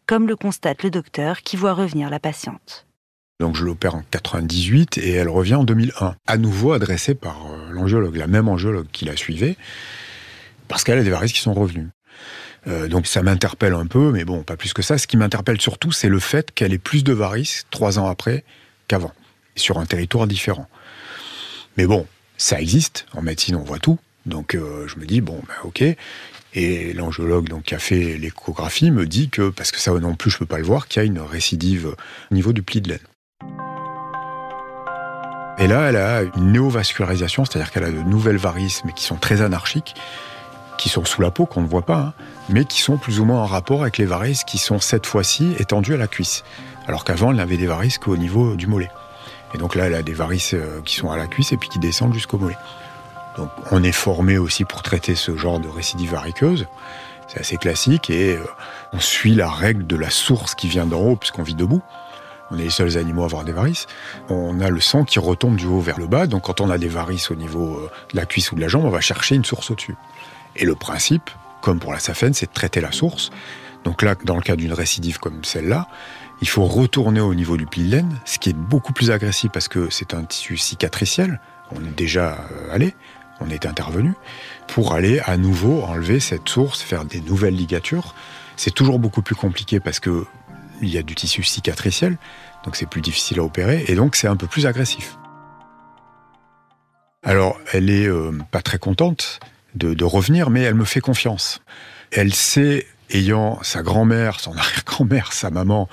comme 0.06 0.26
le 0.26 0.36
constate 0.36 0.82
le 0.82 0.90
docteur 0.90 1.42
qui 1.42 1.56
voit 1.56 1.74
revenir 1.74 2.10
la 2.10 2.18
patiente. 2.18 2.86
Donc 3.40 3.56
je 3.56 3.64
l'opère 3.64 3.94
en 3.94 4.04
98 4.10 4.98
et 4.98 5.10
elle 5.12 5.28
revient 5.28 5.56
en 5.56 5.64
2001, 5.64 6.14
à 6.26 6.36
nouveau 6.36 6.72
adressée 6.72 7.14
par 7.14 7.46
euh, 7.46 7.72
l'angiologue, 7.72 8.16
la 8.16 8.26
même 8.28 8.48
angiologue 8.48 8.86
qui 8.92 9.04
la 9.04 9.16
suivait, 9.16 9.56
parce 10.68 10.84
qu'elle 10.84 10.98
a 10.98 11.02
des 11.02 11.10
varices 11.10 11.32
qui 11.32 11.40
sont 11.40 11.54
revenues. 11.54 11.88
Euh, 12.68 12.86
donc 12.86 13.06
ça 13.08 13.22
m'interpelle 13.22 13.74
un 13.74 13.86
peu, 13.86 14.12
mais 14.12 14.24
bon, 14.24 14.42
pas 14.44 14.56
plus 14.56 14.72
que 14.72 14.82
ça. 14.82 14.96
Ce 14.96 15.06
qui 15.06 15.16
m'interpelle 15.16 15.60
surtout, 15.60 15.90
c'est 15.90 16.08
le 16.08 16.20
fait 16.20 16.52
qu'elle 16.52 16.72
ait 16.72 16.78
plus 16.78 17.02
de 17.02 17.12
varices 17.12 17.66
trois 17.70 17.98
ans 17.98 18.06
après 18.06 18.44
qu'avant 18.86 19.12
sur 19.56 19.78
un 19.78 19.86
territoire 19.86 20.26
différent. 20.26 20.68
Mais 21.76 21.86
bon, 21.86 22.06
ça 22.36 22.60
existe. 22.60 23.06
En 23.14 23.22
médecine, 23.22 23.56
on 23.56 23.62
voit 23.62 23.78
tout. 23.78 23.98
Donc 24.26 24.54
euh, 24.54 24.86
je 24.88 24.98
me 24.98 25.06
dis, 25.06 25.20
bon, 25.20 25.40
ben 25.46 25.54
ok. 25.64 25.84
Et 26.54 26.92
l'angiologue 26.92 27.48
qui 27.62 27.74
a 27.74 27.78
fait 27.78 28.18
l'échographie 28.18 28.90
me 28.90 29.06
dit 29.06 29.30
que, 29.30 29.48
parce 29.48 29.72
que 29.72 29.80
ça 29.80 29.92
non 29.92 30.14
plus 30.14 30.30
je 30.30 30.38
peux 30.38 30.46
pas 30.46 30.58
le 30.58 30.64
voir, 30.64 30.86
qu'il 30.86 31.00
y 31.00 31.04
a 31.04 31.06
une 31.06 31.20
récidive 31.20 31.94
au 32.30 32.34
niveau 32.34 32.52
du 32.52 32.62
pli 32.62 32.80
de 32.80 32.90
laine. 32.90 32.98
Et 35.58 35.66
là, 35.66 35.88
elle 35.88 35.96
a 35.96 36.22
une 36.22 36.52
néovascularisation, 36.52 37.44
c'est-à-dire 37.44 37.70
qu'elle 37.70 37.84
a 37.84 37.90
de 37.90 38.02
nouvelles 38.02 38.36
varices, 38.36 38.84
mais 38.84 38.92
qui 38.92 39.04
sont 39.04 39.16
très 39.16 39.42
anarchiques, 39.42 39.94
qui 40.76 40.88
sont 40.88 41.04
sous 41.04 41.22
la 41.22 41.30
peau, 41.30 41.46
qu'on 41.46 41.62
ne 41.62 41.68
voit 41.68 41.86
pas, 41.86 41.98
hein, 41.98 42.14
mais 42.48 42.64
qui 42.64 42.80
sont 42.80 42.96
plus 42.96 43.20
ou 43.20 43.24
moins 43.24 43.40
en 43.40 43.46
rapport 43.46 43.82
avec 43.82 43.98
les 43.98 44.04
varices 44.04 44.44
qui 44.44 44.58
sont 44.58 44.80
cette 44.80 45.06
fois-ci 45.06 45.54
étendues 45.58 45.94
à 45.94 45.98
la 45.98 46.08
cuisse. 46.08 46.42
alors 46.88 47.04
qu'avant, 47.04 47.30
elle 47.30 47.36
n'avait 47.36 47.58
des 47.58 47.66
varices 47.66 47.98
qu'au 47.98 48.16
niveau 48.16 48.56
du 48.56 48.66
mollet. 48.66 48.90
Et 49.54 49.58
donc 49.58 49.74
là, 49.74 49.86
elle 49.86 49.94
a 49.94 50.02
des 50.02 50.14
varices 50.14 50.54
euh, 50.54 50.80
qui 50.84 50.96
sont 50.96 51.10
à 51.10 51.16
la 51.16 51.26
cuisse 51.26 51.52
et 51.52 51.56
puis 51.56 51.68
qui 51.68 51.78
descendent 51.78 52.14
jusqu'au 52.14 52.38
mollet. 52.38 52.56
Donc 53.36 53.50
on 53.70 53.82
est 53.82 53.92
formé 53.92 54.38
aussi 54.38 54.64
pour 54.64 54.82
traiter 54.82 55.14
ce 55.14 55.36
genre 55.36 55.60
de 55.60 55.68
récidive 55.68 56.12
variqueuse. 56.12 56.66
C'est 57.28 57.40
assez 57.40 57.56
classique 57.56 58.10
et 58.10 58.36
euh, 58.36 58.44
on 58.92 59.00
suit 59.00 59.34
la 59.34 59.48
règle 59.48 59.86
de 59.86 59.96
la 59.96 60.10
source 60.10 60.54
qui 60.54 60.68
vient 60.68 60.86
d'en 60.86 61.00
haut 61.00 61.16
puisqu'on 61.16 61.42
vit 61.42 61.54
debout. 61.54 61.82
On 62.50 62.58
est 62.58 62.64
les 62.64 62.70
seuls 62.70 62.98
animaux 62.98 63.22
à 63.22 63.26
avoir 63.26 63.44
des 63.44 63.52
varices. 63.52 63.86
On 64.28 64.60
a 64.60 64.68
le 64.68 64.80
sang 64.80 65.04
qui 65.04 65.18
retombe 65.18 65.56
du 65.56 65.64
haut 65.64 65.80
vers 65.80 65.98
le 65.98 66.06
bas. 66.06 66.26
Donc 66.26 66.42
quand 66.42 66.60
on 66.60 66.68
a 66.68 66.76
des 66.76 66.88
varices 66.88 67.30
au 67.30 67.34
niveau 67.34 67.78
euh, 67.78 67.90
de 68.12 68.16
la 68.16 68.26
cuisse 68.26 68.52
ou 68.52 68.56
de 68.56 68.60
la 68.60 68.68
jambe, 68.68 68.84
on 68.84 68.90
va 68.90 69.00
chercher 69.00 69.34
une 69.34 69.44
source 69.44 69.70
au-dessus. 69.70 69.96
Et 70.56 70.66
le 70.66 70.74
principe, 70.74 71.30
comme 71.62 71.78
pour 71.78 71.92
la 71.92 71.98
saphène, 71.98 72.34
c'est 72.34 72.46
de 72.46 72.52
traiter 72.52 72.82
la 72.82 72.92
source. 72.92 73.30
Donc 73.84 74.02
là, 74.02 74.14
dans 74.24 74.36
le 74.36 74.42
cas 74.42 74.56
d'une 74.56 74.74
récidive 74.74 75.18
comme 75.18 75.42
celle-là, 75.44 75.88
il 76.42 76.48
faut 76.48 76.64
retourner 76.64 77.20
au 77.20 77.34
niveau 77.34 77.56
du 77.56 77.66
pli 77.66 77.84
de 77.84 77.92
laine, 77.92 78.18
ce 78.24 78.38
qui 78.38 78.50
est 78.50 78.56
beaucoup 78.56 78.92
plus 78.92 79.10
agressif 79.10 79.50
parce 79.52 79.68
que 79.68 79.88
c'est 79.90 80.12
un 80.12 80.24
tissu 80.24 80.56
cicatriciel. 80.56 81.40
On 81.70 81.80
est 81.80 81.96
déjà 81.96 82.46
euh, 82.50 82.74
allé, 82.74 82.94
on 83.40 83.48
est 83.48 83.64
intervenu, 83.64 84.12
pour 84.66 84.92
aller 84.92 85.20
à 85.20 85.36
nouveau 85.36 85.82
enlever 85.82 86.18
cette 86.20 86.48
source, 86.48 86.82
faire 86.82 87.04
des 87.04 87.20
nouvelles 87.20 87.54
ligatures. 87.54 88.14
C'est 88.56 88.74
toujours 88.74 88.98
beaucoup 88.98 89.22
plus 89.22 89.36
compliqué 89.36 89.80
parce 89.80 90.00
que 90.00 90.26
il 90.82 90.88
y 90.88 90.98
a 90.98 91.02
du 91.02 91.14
tissu 91.14 91.44
cicatriciel, 91.44 92.18
donc 92.64 92.74
c'est 92.74 92.88
plus 92.88 93.00
difficile 93.00 93.38
à 93.38 93.44
opérer, 93.44 93.84
et 93.86 93.94
donc 93.94 94.16
c'est 94.16 94.26
un 94.26 94.36
peu 94.36 94.48
plus 94.48 94.66
agressif. 94.66 95.16
Alors, 97.22 97.56
elle 97.72 97.88
est 97.88 98.08
euh, 98.08 98.36
pas 98.50 98.62
très 98.62 98.78
contente 98.78 99.38
de, 99.76 100.04
revenir, 100.04 100.50
mais 100.50 100.62
elle 100.62 100.74
me 100.74 100.84
fait 100.84 101.00
confiance. 101.00 101.62
Elle 102.10 102.34
sait, 102.34 102.84
ayant 103.10 103.62
sa 103.62 103.82
grand-mère, 103.82 104.40
son 104.40 104.52
arrière-grand-mère, 104.56 105.32
sa 105.32 105.50
maman, 105.50 105.88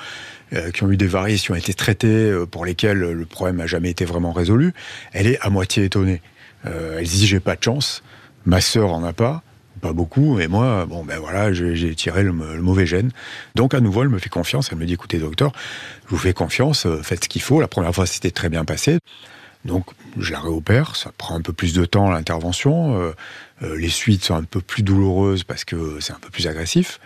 qui 0.73 0.83
ont 0.83 0.91
eu 0.91 0.97
des 0.97 1.07
varices, 1.07 1.43
qui 1.43 1.51
ont 1.51 1.55
été 1.55 1.73
traitées, 1.73 2.07
euh, 2.07 2.45
pour 2.45 2.65
lesquelles 2.65 2.99
le 2.99 3.25
problème 3.25 3.57
n'a 3.57 3.67
jamais 3.67 3.89
été 3.89 4.05
vraiment 4.05 4.31
résolu, 4.31 4.73
elle 5.13 5.27
est 5.27 5.39
à 5.41 5.49
moitié 5.49 5.85
étonnée. 5.85 6.21
Euh, 6.65 6.97
elle 6.99 7.05
dit 7.05 7.27
j'ai 7.27 7.39
pas 7.39 7.55
de 7.55 7.63
chance, 7.63 8.03
ma 8.45 8.61
sœur 8.61 8.91
en 8.93 9.03
a 9.03 9.13
pas, 9.13 9.43
pas 9.81 9.93
beaucoup, 9.93 10.39
et 10.39 10.47
moi, 10.47 10.85
bon 10.85 11.05
ben 11.05 11.19
voilà, 11.19 11.53
j'ai 11.53 11.95
tiré 11.95 12.23
le, 12.23 12.33
mauvais 12.33 12.85
gène. 12.85 13.11
Donc 13.55 13.73
à 13.73 13.79
nouveau, 13.79 14.03
elle 14.03 14.09
me 14.09 14.19
fait 14.19 14.29
confiance, 14.29 14.69
elle 14.71 14.77
me 14.77 14.85
dit 14.85 14.93
écoutez 14.93 15.19
docteur, 15.19 15.53
je 16.05 16.09
vous 16.09 16.17
fais 16.17 16.33
confiance, 16.33 16.85
faites 17.01 17.23
ce 17.23 17.29
qu'il 17.29 17.41
faut. 17.41 17.61
La 17.61 17.67
première 17.67 17.93
fois, 17.93 18.05
c'était 18.05 18.31
très 18.31 18.49
bien 18.49 18.65
passé. 18.65 18.99
Donc 19.65 19.85
je 20.17 20.31
la 20.31 20.39
réopère, 20.39 20.95
ça 20.95 21.11
prend 21.17 21.35
un 21.35 21.41
peu 21.41 21.53
plus 21.53 21.73
de 21.73 21.85
temps 21.85 22.09
l'intervention, 22.09 22.99
euh, 22.99 23.11
euh, 23.61 23.77
les 23.77 23.89
suites 23.89 24.23
sont 24.23 24.35
un 24.35 24.43
peu 24.43 24.61
plus 24.61 24.83
douloureuses 24.83 25.43
parce 25.43 25.65
que 25.65 25.99
c'est 25.99 26.13
un 26.13 26.19
peu 26.19 26.29
plus 26.29 26.47
agressif. 26.47 26.99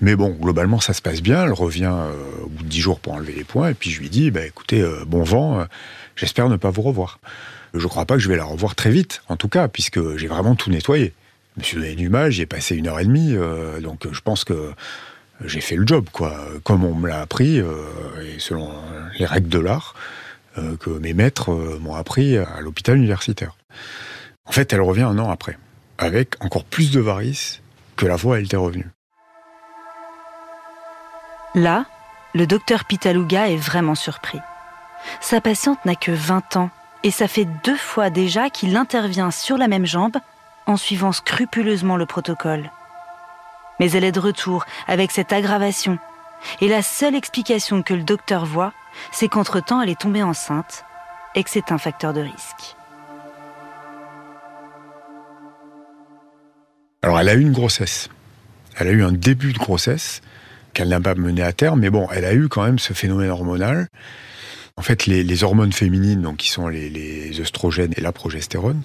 Mais 0.00 0.14
bon, 0.14 0.30
globalement, 0.30 0.80
ça 0.80 0.92
se 0.92 1.02
passe 1.02 1.22
bien. 1.22 1.44
Elle 1.44 1.52
revient 1.52 1.92
euh, 1.92 2.44
au 2.44 2.48
bout 2.48 2.64
de 2.64 2.68
dix 2.68 2.80
jours 2.80 3.00
pour 3.00 3.14
enlever 3.14 3.32
les 3.32 3.44
points. 3.44 3.70
Et 3.70 3.74
puis 3.74 3.90
je 3.90 4.00
lui 4.00 4.08
dis, 4.08 4.30
bah, 4.30 4.44
écoutez, 4.44 4.80
euh, 4.80 5.04
bon 5.06 5.22
vent, 5.22 5.60
euh, 5.60 5.64
j'espère 6.14 6.48
ne 6.48 6.56
pas 6.56 6.70
vous 6.70 6.82
revoir. 6.82 7.18
Je 7.74 7.82
ne 7.82 7.88
crois 7.88 8.06
pas 8.06 8.14
que 8.14 8.20
je 8.20 8.28
vais 8.28 8.36
la 8.36 8.44
revoir 8.44 8.74
très 8.74 8.90
vite, 8.90 9.22
en 9.28 9.36
tout 9.36 9.48
cas, 9.48 9.68
puisque 9.68 10.16
j'ai 10.16 10.28
vraiment 10.28 10.54
tout 10.54 10.70
nettoyé. 10.70 11.12
Je 11.56 11.60
me 11.60 11.64
suis 11.64 11.76
donné 11.76 11.94
du 11.96 12.08
mal, 12.08 12.30
j'y 12.30 12.42
ai 12.42 12.46
passé 12.46 12.76
une 12.76 12.86
heure 12.86 13.00
et 13.00 13.04
demie, 13.04 13.36
donc 13.82 14.06
je 14.10 14.20
pense 14.22 14.44
que 14.44 14.70
j'ai 15.44 15.60
fait 15.60 15.76
le 15.76 15.86
job, 15.86 16.06
quoi. 16.10 16.34
Comme 16.64 16.82
on 16.82 16.94
me 16.94 17.06
l'a 17.06 17.20
appris, 17.20 17.58
et 17.58 18.38
selon 18.38 18.70
les 19.18 19.26
règles 19.26 19.50
de 19.50 19.58
l'art, 19.58 19.94
que 20.54 20.88
mes 20.98 21.12
maîtres 21.12 21.52
m'ont 21.78 21.94
appris 21.94 22.38
à 22.38 22.60
l'hôpital 22.62 22.96
universitaire. 22.96 23.54
En 24.46 24.52
fait, 24.52 24.72
elle 24.72 24.80
revient 24.80 25.02
un 25.02 25.18
an 25.18 25.30
après, 25.30 25.58
avec 25.98 26.42
encore 26.42 26.64
plus 26.64 26.90
de 26.90 27.00
varices 27.00 27.60
que 27.96 28.06
la 28.06 28.16
fois 28.16 28.38
elle 28.38 28.46
était 28.46 28.56
revenue. 28.56 28.86
Là, 31.54 31.86
le 32.34 32.46
docteur 32.46 32.84
Pitaluga 32.84 33.48
est 33.48 33.56
vraiment 33.56 33.94
surpris. 33.94 34.40
Sa 35.20 35.40
patiente 35.40 35.82
n'a 35.84 35.94
que 35.94 36.12
20 36.12 36.56
ans 36.56 36.70
et 37.02 37.10
ça 37.10 37.28
fait 37.28 37.46
deux 37.64 37.76
fois 37.76 38.10
déjà 38.10 38.50
qu'il 38.50 38.76
intervient 38.76 39.30
sur 39.30 39.56
la 39.56 39.68
même 39.68 39.86
jambe 39.86 40.16
en 40.66 40.76
suivant 40.76 41.12
scrupuleusement 41.12 41.96
le 41.96 42.04
protocole. 42.04 42.70
Mais 43.80 43.90
elle 43.92 44.04
est 44.04 44.12
de 44.12 44.20
retour 44.20 44.66
avec 44.86 45.10
cette 45.10 45.32
aggravation 45.32 45.98
et 46.60 46.68
la 46.68 46.82
seule 46.82 47.14
explication 47.14 47.82
que 47.82 47.94
le 47.94 48.02
docteur 48.02 48.44
voit, 48.44 48.72
c'est 49.10 49.28
qu'entre-temps 49.28 49.80
elle 49.80 49.88
est 49.88 50.00
tombée 50.00 50.22
enceinte 50.22 50.84
et 51.34 51.42
que 51.42 51.50
c'est 51.50 51.72
un 51.72 51.78
facteur 51.78 52.12
de 52.12 52.20
risque. 52.20 52.76
Alors 57.02 57.18
elle 57.20 57.28
a 57.28 57.34
eu 57.34 57.40
une 57.40 57.52
grossesse. 57.52 58.10
Elle 58.76 58.88
a 58.88 58.92
eu 58.92 59.02
un 59.02 59.12
début 59.12 59.52
de 59.52 59.58
grossesse 59.58 60.20
qu'elle 60.78 60.90
n'a 60.90 61.00
pas 61.00 61.16
mené 61.16 61.42
à 61.42 61.52
terme, 61.52 61.80
mais 61.80 61.90
bon, 61.90 62.06
elle 62.14 62.24
a 62.24 62.32
eu 62.32 62.46
quand 62.46 62.62
même 62.62 62.78
ce 62.78 62.92
phénomène 62.92 63.30
hormonal. 63.30 63.88
En 64.76 64.82
fait, 64.82 65.06
les, 65.06 65.42
hormones 65.42 65.72
féminines, 65.72 66.22
donc 66.22 66.36
qui 66.36 66.50
sont 66.50 66.68
les, 66.68 66.88
les, 66.88 67.40
œstrogènes 67.40 67.92
et 67.96 68.00
la 68.00 68.12
progestérone, 68.12 68.82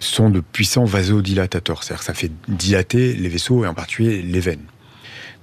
sont 0.00 0.28
de 0.28 0.40
puissants 0.40 0.86
vasodilatateurs, 0.86 1.84
c'est-à-dire 1.84 2.00
que 2.00 2.04
ça 2.04 2.14
fait 2.14 2.32
dilater 2.48 3.12
les 3.12 3.28
vaisseaux 3.28 3.64
et 3.64 3.68
en 3.68 3.74
particulier 3.74 4.22
les 4.22 4.40
veines. 4.40 4.64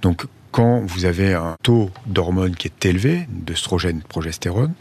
Donc, 0.02 0.26
quand 0.50 0.80
vous 0.84 1.06
avez 1.06 1.32
un 1.32 1.56
taux 1.62 1.90
d'hormones 2.04 2.54
qui 2.54 2.68
est 2.68 2.84
élevé, 2.84 3.26
d'œstrogène, 3.30 4.02
progestérone, 4.02 4.74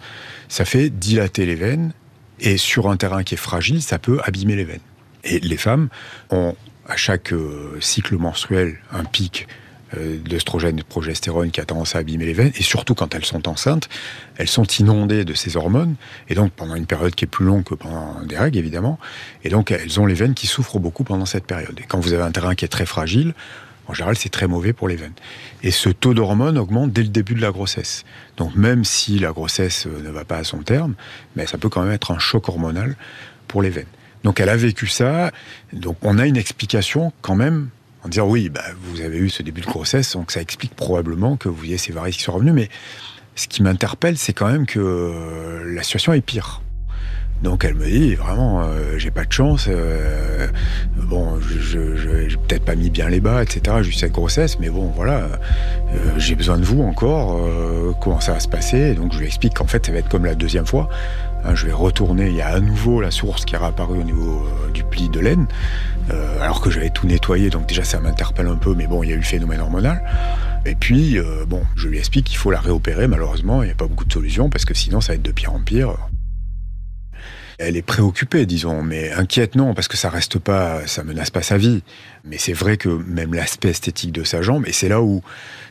ça 0.49 0.65
fait 0.65 0.89
dilater 0.89 1.45
les 1.45 1.55
veines 1.55 1.93
et 2.41 2.57
sur 2.57 2.89
un 2.89 2.97
terrain 2.97 3.23
qui 3.23 3.35
est 3.35 3.37
fragile, 3.37 3.81
ça 3.81 3.97
peut 3.97 4.19
abîmer 4.25 4.57
les 4.57 4.65
veines. 4.65 4.81
Et 5.23 5.39
les 5.39 5.57
femmes 5.57 5.87
ont 6.31 6.53
à 6.85 6.97
chaque 6.97 7.31
euh, 7.31 7.77
cycle 7.79 8.17
menstruel 8.17 8.79
un 8.91 9.05
pic 9.05 9.47
euh, 9.97 10.17
d'œstrogène 10.17 10.77
et 10.77 10.81
de 10.81 10.87
progestérone 10.87 11.51
qui 11.51 11.61
a 11.61 11.65
tendance 11.65 11.95
à 11.95 11.99
abîmer 11.99 12.25
les 12.25 12.33
veines, 12.33 12.51
et 12.55 12.63
surtout 12.63 12.95
quand 12.95 13.13
elles 13.15 13.25
sont 13.25 13.47
enceintes, 13.47 13.89
elles 14.37 14.47
sont 14.47 14.65
inondées 14.65 15.25
de 15.25 15.33
ces 15.33 15.57
hormones, 15.57 15.95
et 16.29 16.35
donc 16.35 16.51
pendant 16.51 16.75
une 16.75 16.85
période 16.85 17.15
qui 17.15 17.25
est 17.25 17.27
plus 17.27 17.45
longue 17.45 17.63
que 17.63 17.75
pendant 17.75 18.21
des 18.23 18.37
règles, 18.37 18.57
évidemment, 18.57 18.99
et 19.43 19.49
donc 19.49 19.71
elles 19.71 19.99
ont 19.99 20.05
les 20.05 20.15
veines 20.15 20.33
qui 20.33 20.47
souffrent 20.47 20.79
beaucoup 20.79 21.03
pendant 21.03 21.25
cette 21.25 21.45
période. 21.45 21.79
Et 21.79 21.83
quand 21.87 21.99
vous 21.99 22.13
avez 22.13 22.23
un 22.23 22.31
terrain 22.31 22.55
qui 22.55 22.65
est 22.65 22.69
très 22.69 22.85
fragile, 22.85 23.33
en 23.87 23.93
général, 23.93 24.15
c'est 24.15 24.29
très 24.29 24.47
mauvais 24.47 24.71
pour 24.71 24.87
les 24.87 24.95
veines. 24.95 25.13
Et 25.61 25.71
ce 25.71 25.89
taux 25.89 26.13
d'hormones 26.13 26.57
augmente 26.57 26.93
dès 26.93 27.03
le 27.03 27.09
début 27.09 27.35
de 27.35 27.41
la 27.41 27.51
grossesse. 27.51 28.05
Donc 28.37 28.55
même 28.55 28.85
si 28.85 29.19
la 29.19 29.31
grossesse 29.31 29.87
euh, 29.87 30.01
ne 30.01 30.09
va 30.09 30.23
pas 30.23 30.37
à 30.37 30.43
son 30.43 30.59
terme, 30.59 30.95
mais 31.35 31.45
ça 31.47 31.57
peut 31.57 31.69
quand 31.69 31.83
même 31.83 31.91
être 31.91 32.11
un 32.11 32.19
choc 32.19 32.47
hormonal 32.47 32.95
pour 33.47 33.61
les 33.61 33.69
veines. 33.69 33.85
Donc 34.23 34.39
elle 34.39 34.49
a 34.49 34.55
vécu 34.55 34.87
ça, 34.87 35.31
donc 35.73 35.97
on 36.01 36.17
a 36.17 36.25
une 36.25 36.37
explication 36.37 37.11
quand 37.21 37.35
même 37.35 37.67
en 38.03 38.09
disant 38.09 38.27
oui, 38.27 38.49
bah, 38.49 38.63
vous 38.81 39.01
avez 39.01 39.17
eu 39.17 39.29
ce 39.29 39.43
début 39.43 39.61
de 39.61 39.65
grossesse, 39.65 40.13
donc 40.13 40.31
ça 40.31 40.41
explique 40.41 40.75
probablement 40.75 41.37
que 41.37 41.49
vous 41.49 41.65
ayez 41.65 41.77
ces 41.77 41.93
varices 41.93 42.17
qui 42.17 42.23
sont 42.23 42.33
revenues. 42.33 42.51
Mais 42.51 42.69
ce 43.35 43.47
qui 43.47 43.63
m'interpelle, 43.63 44.17
c'est 44.17 44.33
quand 44.33 44.51
même 44.51 44.65
que 44.65 45.63
la 45.65 45.83
situation 45.83 46.13
est 46.13 46.21
pire. 46.21 46.61
Donc 47.43 47.65
elle 47.65 47.75
me 47.75 47.85
dit 47.85 48.15
vraiment, 48.15 48.63
euh, 48.63 48.97
j'ai 48.97 49.11
pas 49.11 49.25
de 49.25 49.31
chance. 49.31 49.67
Euh, 49.69 50.47
bon, 50.95 51.41
je, 51.41 52.27
j'ai 52.29 52.37
peut-être 52.37 52.63
pas 52.63 52.75
mis 52.75 52.89
bien 52.89 53.09
les 53.09 53.19
bas, 53.19 53.43
etc. 53.43 53.77
Juste 53.81 53.99
cette 53.99 54.13
grossesse, 54.13 54.59
mais 54.61 54.69
bon, 54.69 54.93
voilà, 54.95 55.17
euh, 55.17 55.97
j'ai 56.17 56.35
besoin 56.35 56.57
de 56.57 56.63
vous 56.63 56.81
encore. 56.81 57.41
Comment 57.99 58.21
ça 58.21 58.33
va 58.33 58.39
se 58.39 58.47
passer? 58.47 58.95
Donc 58.95 59.11
je 59.13 59.19
lui 59.19 59.25
explique 59.25 59.55
qu'en 59.55 59.67
fait, 59.67 59.85
ça 59.85 59.91
va 59.91 59.97
être 59.97 60.07
comme 60.07 60.25
la 60.25 60.35
deuxième 60.35 60.65
fois. 60.65 60.87
Hein, 61.43 61.53
je 61.53 61.65
vais 61.65 61.73
retourner. 61.73 62.29
Il 62.29 62.35
y 62.35 62.41
a 62.41 62.47
à 62.47 62.59
nouveau 62.61 63.01
la 63.01 63.11
source 63.11 63.43
qui 63.43 63.55
est 63.55 63.57
réapparue 63.57 63.99
au 63.99 64.03
niveau 64.03 64.47
du 64.73 64.85
pli 64.85 65.09
de 65.09 65.19
laine, 65.19 65.45
alors 66.41 66.61
que 66.61 66.69
j'avais 66.69 66.91
tout 66.91 67.07
nettoyé. 67.07 67.49
Donc 67.49 67.67
déjà, 67.67 67.83
ça 67.83 67.99
m'interpelle 67.99 68.47
un 68.47 68.55
peu, 68.55 68.73
mais 68.73 68.87
bon, 68.87 69.03
il 69.03 69.09
y 69.09 69.11
a 69.11 69.15
eu 69.15 69.19
le 69.19 69.23
phénomène 69.23 69.59
hormonal. 69.59 70.01
Et 70.65 70.75
puis, 70.75 71.17
bon, 71.47 71.63
je 71.75 71.89
lui 71.89 71.97
explique 71.97 72.25
qu'il 72.25 72.37
faut 72.37 72.51
la 72.51 72.61
réopérer. 72.61 73.09
Malheureusement, 73.09 73.63
il 73.63 73.65
n'y 73.65 73.73
a 73.73 73.75
pas 73.75 73.87
beaucoup 73.87 74.05
de 74.05 74.13
solutions 74.13 74.49
parce 74.49 74.63
que 74.63 74.73
sinon, 74.73 75.01
ça 75.01 75.11
va 75.11 75.15
être 75.15 75.23
de 75.23 75.33
pire 75.33 75.53
en 75.53 75.59
pire. 75.59 75.97
Elle 77.59 77.77
est 77.77 77.81
préoccupée, 77.83 78.45
disons, 78.45 78.81
mais 78.81 79.11
inquiète 79.11 79.55
non, 79.55 79.73
parce 79.73 79.87
que 79.87 79.97
ça 79.97 80.09
reste 80.09 80.39
pas, 80.39 80.85
ça 80.87 81.03
menace 81.03 81.29
pas 81.29 81.41
sa 81.41 81.57
vie. 81.57 81.83
Mais 82.23 82.37
c'est 82.37 82.53
vrai 82.53 82.77
que 82.77 82.89
même 82.89 83.33
l'aspect 83.33 83.69
esthétique 83.69 84.11
de 84.11 84.23
sa 84.23 84.41
jambe, 84.41 84.67
et 84.67 84.71
c'est 84.71 84.89
là 84.89 85.01
où 85.01 85.21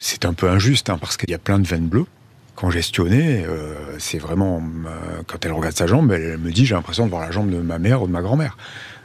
c'est 0.00 0.24
un 0.24 0.34
peu 0.34 0.48
injuste, 0.48 0.90
hein, 0.90 0.98
parce 0.98 1.16
qu'il 1.16 1.30
y 1.30 1.34
a 1.34 1.38
plein 1.38 1.58
de 1.58 1.66
veines 1.66 1.88
bleues. 1.88 2.06
Congestionnées, 2.54 3.44
euh, 3.46 3.74
c'est 3.98 4.18
vraiment 4.18 4.62
euh, 4.86 5.22
quand 5.26 5.44
elle 5.44 5.52
regarde 5.52 5.74
sa 5.74 5.86
jambe, 5.86 6.12
elle, 6.12 6.38
me 6.38 6.50
dit 6.50 6.66
j'ai 6.66 6.74
l'impression 6.74 7.06
de 7.06 7.10
voir 7.10 7.22
la 7.22 7.30
jambe 7.30 7.50
de 7.50 7.58
ma 7.58 7.78
mère 7.78 8.02
ou 8.02 8.06
de 8.06 8.12
ma 8.12 8.20
grand-mère, 8.20 8.58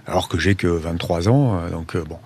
alors 0.06 0.28
que 0.28 0.38
j'ai 0.38 0.56
que 0.56 0.68
23 0.68 1.30
ans, 1.30 1.60
euh, 1.60 1.70
donc 1.70 1.96
bon. 1.98 2.20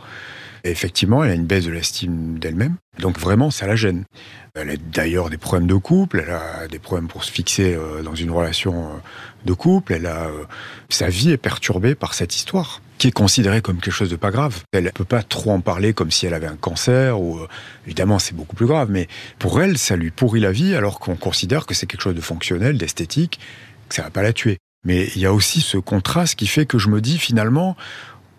Effectivement, 0.64 1.24
elle 1.24 1.32
a 1.32 1.34
une 1.34 1.46
baisse 1.46 1.66
de 1.66 1.72
l'estime 1.72 2.38
d'elle-même. 2.38 2.76
Donc 3.00 3.18
vraiment, 3.20 3.52
ça 3.52 3.66
la 3.68 3.76
gêne. 3.76 4.06
Elle 4.54 4.70
a 4.70 4.76
d'ailleurs 4.76 5.30
des 5.30 5.38
problèmes 5.38 5.68
de 5.68 5.76
couple, 5.76 6.24
elle 6.26 6.34
a 6.34 6.68
des 6.68 6.78
problèmes 6.78 7.08
pour 7.08 7.24
se 7.24 7.32
fixer 7.32 7.74
euh, 7.74 8.04
dans 8.04 8.16
une 8.16 8.32
relation 8.32 8.90
euh, 8.90 8.98
de 9.46 9.54
couple, 9.54 9.94
elle 9.94 10.06
a, 10.06 10.26
euh, 10.26 10.44
sa 10.90 11.08
vie 11.08 11.32
est 11.32 11.38
perturbée 11.38 11.96
par 11.96 12.14
cette 12.14 12.36
histoire 12.36 12.82
qui 12.98 13.08
est 13.08 13.12
considérée 13.12 13.62
comme 13.62 13.80
quelque 13.80 13.94
chose 13.94 14.10
de 14.12 14.16
pas 14.18 14.30
grave. 14.30 14.62
Elle 14.74 14.84
ne 14.84 14.90
peut 14.90 15.06
pas 15.06 15.24
trop 15.24 15.52
en 15.52 15.62
parler 15.62 15.94
comme 15.94 16.12
si 16.12 16.28
elle 16.28 16.34
avait 16.36 16.48
un 16.48 16.58
cancer 16.58 17.20
ou 17.20 17.40
évidemment 17.88 18.20
c'est 18.20 18.36
beaucoup 18.36 18.56
plus 18.56 18.68
grave, 18.68 18.92
mais 18.92 19.08
pour 19.40 19.60
elle 19.62 19.80
ça 19.80 19.96
lui 19.96 20.12
pourrit 20.12 20.42
la 20.42 20.52
vie 20.52 20.76
alors 20.76 21.00
qu'on 21.00 21.16
considère 21.16 21.66
que 21.66 21.74
c'est 21.74 21.88
quelque 21.88 22.02
chose 22.02 22.14
de 22.14 22.22
fonctionnel, 22.22 22.78
d'esthétique, 22.78 23.40
que 23.90 23.96
ça 23.96 24.04
va 24.04 24.12
pas 24.12 24.22
la 24.22 24.34
tuer. 24.34 24.60
Mais 24.84 25.08
il 25.16 25.22
y 25.22 25.26
a 25.26 25.34
aussi 25.34 25.62
ce 25.62 25.78
contraste 25.78 26.36
qui 26.36 26.48
fait 26.48 26.66
que 26.66 26.78
je 26.78 26.90
me 26.90 27.02
dis 27.02 27.18
finalement 27.18 27.76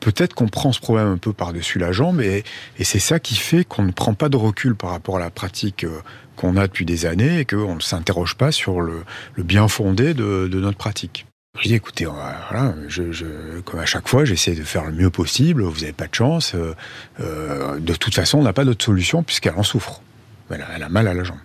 peut-être 0.03 0.35
qu'on 0.35 0.49
prend 0.49 0.73
ce 0.73 0.81
problème 0.81 1.07
un 1.07 1.17
peu 1.17 1.33
par-dessus 1.33 1.79
la 1.79 1.93
jambe 1.93 2.21
et, 2.21 2.45
c'est 2.83 2.99
ça 2.99 3.21
qui 3.21 3.37
fait 3.37 3.65
qu'on 3.65 3.85
ne 3.85 3.93
prend 3.93 4.15
pas 4.15 4.29
de 4.29 4.37
recul 4.37 4.75
par 4.75 4.91
rapport 4.91 5.17
à 5.17 5.21
la 5.21 5.31
pratique 5.31 5.85
euh, 5.85 6.01
qu'on 6.37 6.57
a 6.57 6.67
depuis 6.67 6.85
des 6.85 7.07
années 7.07 7.39
et 7.39 7.45
qu'on 7.45 7.77
ne 7.77 7.81
s'interroge 7.81 8.35
pas 8.35 8.51
sur 8.51 8.81
le, 8.81 9.05
bien 9.39 9.69
fondé 9.69 10.13
de, 10.13 10.49
notre 10.53 10.77
pratique. 10.77 11.27
Je 11.61 11.69
dis, 11.69 11.75
écoutez, 11.75 12.07
voilà, 12.07 12.75
je, 12.89 13.61
comme 13.61 13.79
à 13.79 13.87
chaque 13.87 14.09
fois, 14.09 14.25
j'essaie 14.25 14.55
de 14.55 14.65
faire 14.65 14.85
le 14.85 14.93
mieux 14.93 15.11
possible, 15.11 15.63
vous 15.63 15.81
n'avez 15.81 15.93
pas 15.93 16.09
de 16.09 16.15
chance, 16.15 16.55
euh, 16.55 16.75
euh, 17.21 17.79
de 17.79 17.95
toute 17.95 18.15
façon, 18.15 18.39
on 18.39 18.43
n'a 18.43 18.53
pas 18.53 18.65
d'autre 18.65 18.85
solution 18.85 19.23
puisqu'elle 19.23 19.55
en 19.55 19.63
souffre. 19.63 20.03
elle 20.51 20.83
a 20.83 20.89
mal 20.89 21.07
à 21.07 21.15
la 21.15 21.23
jambe. 21.23 21.39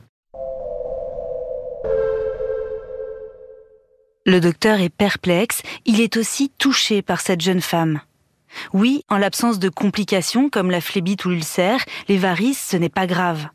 Le 4.25 4.41
docteur 4.41 4.81
est 4.81 4.89
perplexe, 4.89 5.61
il 5.85 6.01
est 6.01 6.17
aussi 6.17 6.51
touché 6.57 7.01
par 7.01 7.21
cette 7.21 7.41
jeune 7.41 7.61
femme. 7.61 8.01
Oui, 8.73 9.03
en 9.09 9.17
l'absence 9.17 9.59
de 9.59 9.69
complications 9.69 10.49
comme 10.49 10.71
la 10.71 10.81
phlébite 10.81 11.25
ou 11.25 11.29
l'ulcère, 11.29 11.83
les 12.07 12.17
varices, 12.17 12.69
ce 12.71 12.77
n'est 12.77 12.89
pas 12.89 13.07
grave. 13.07 13.47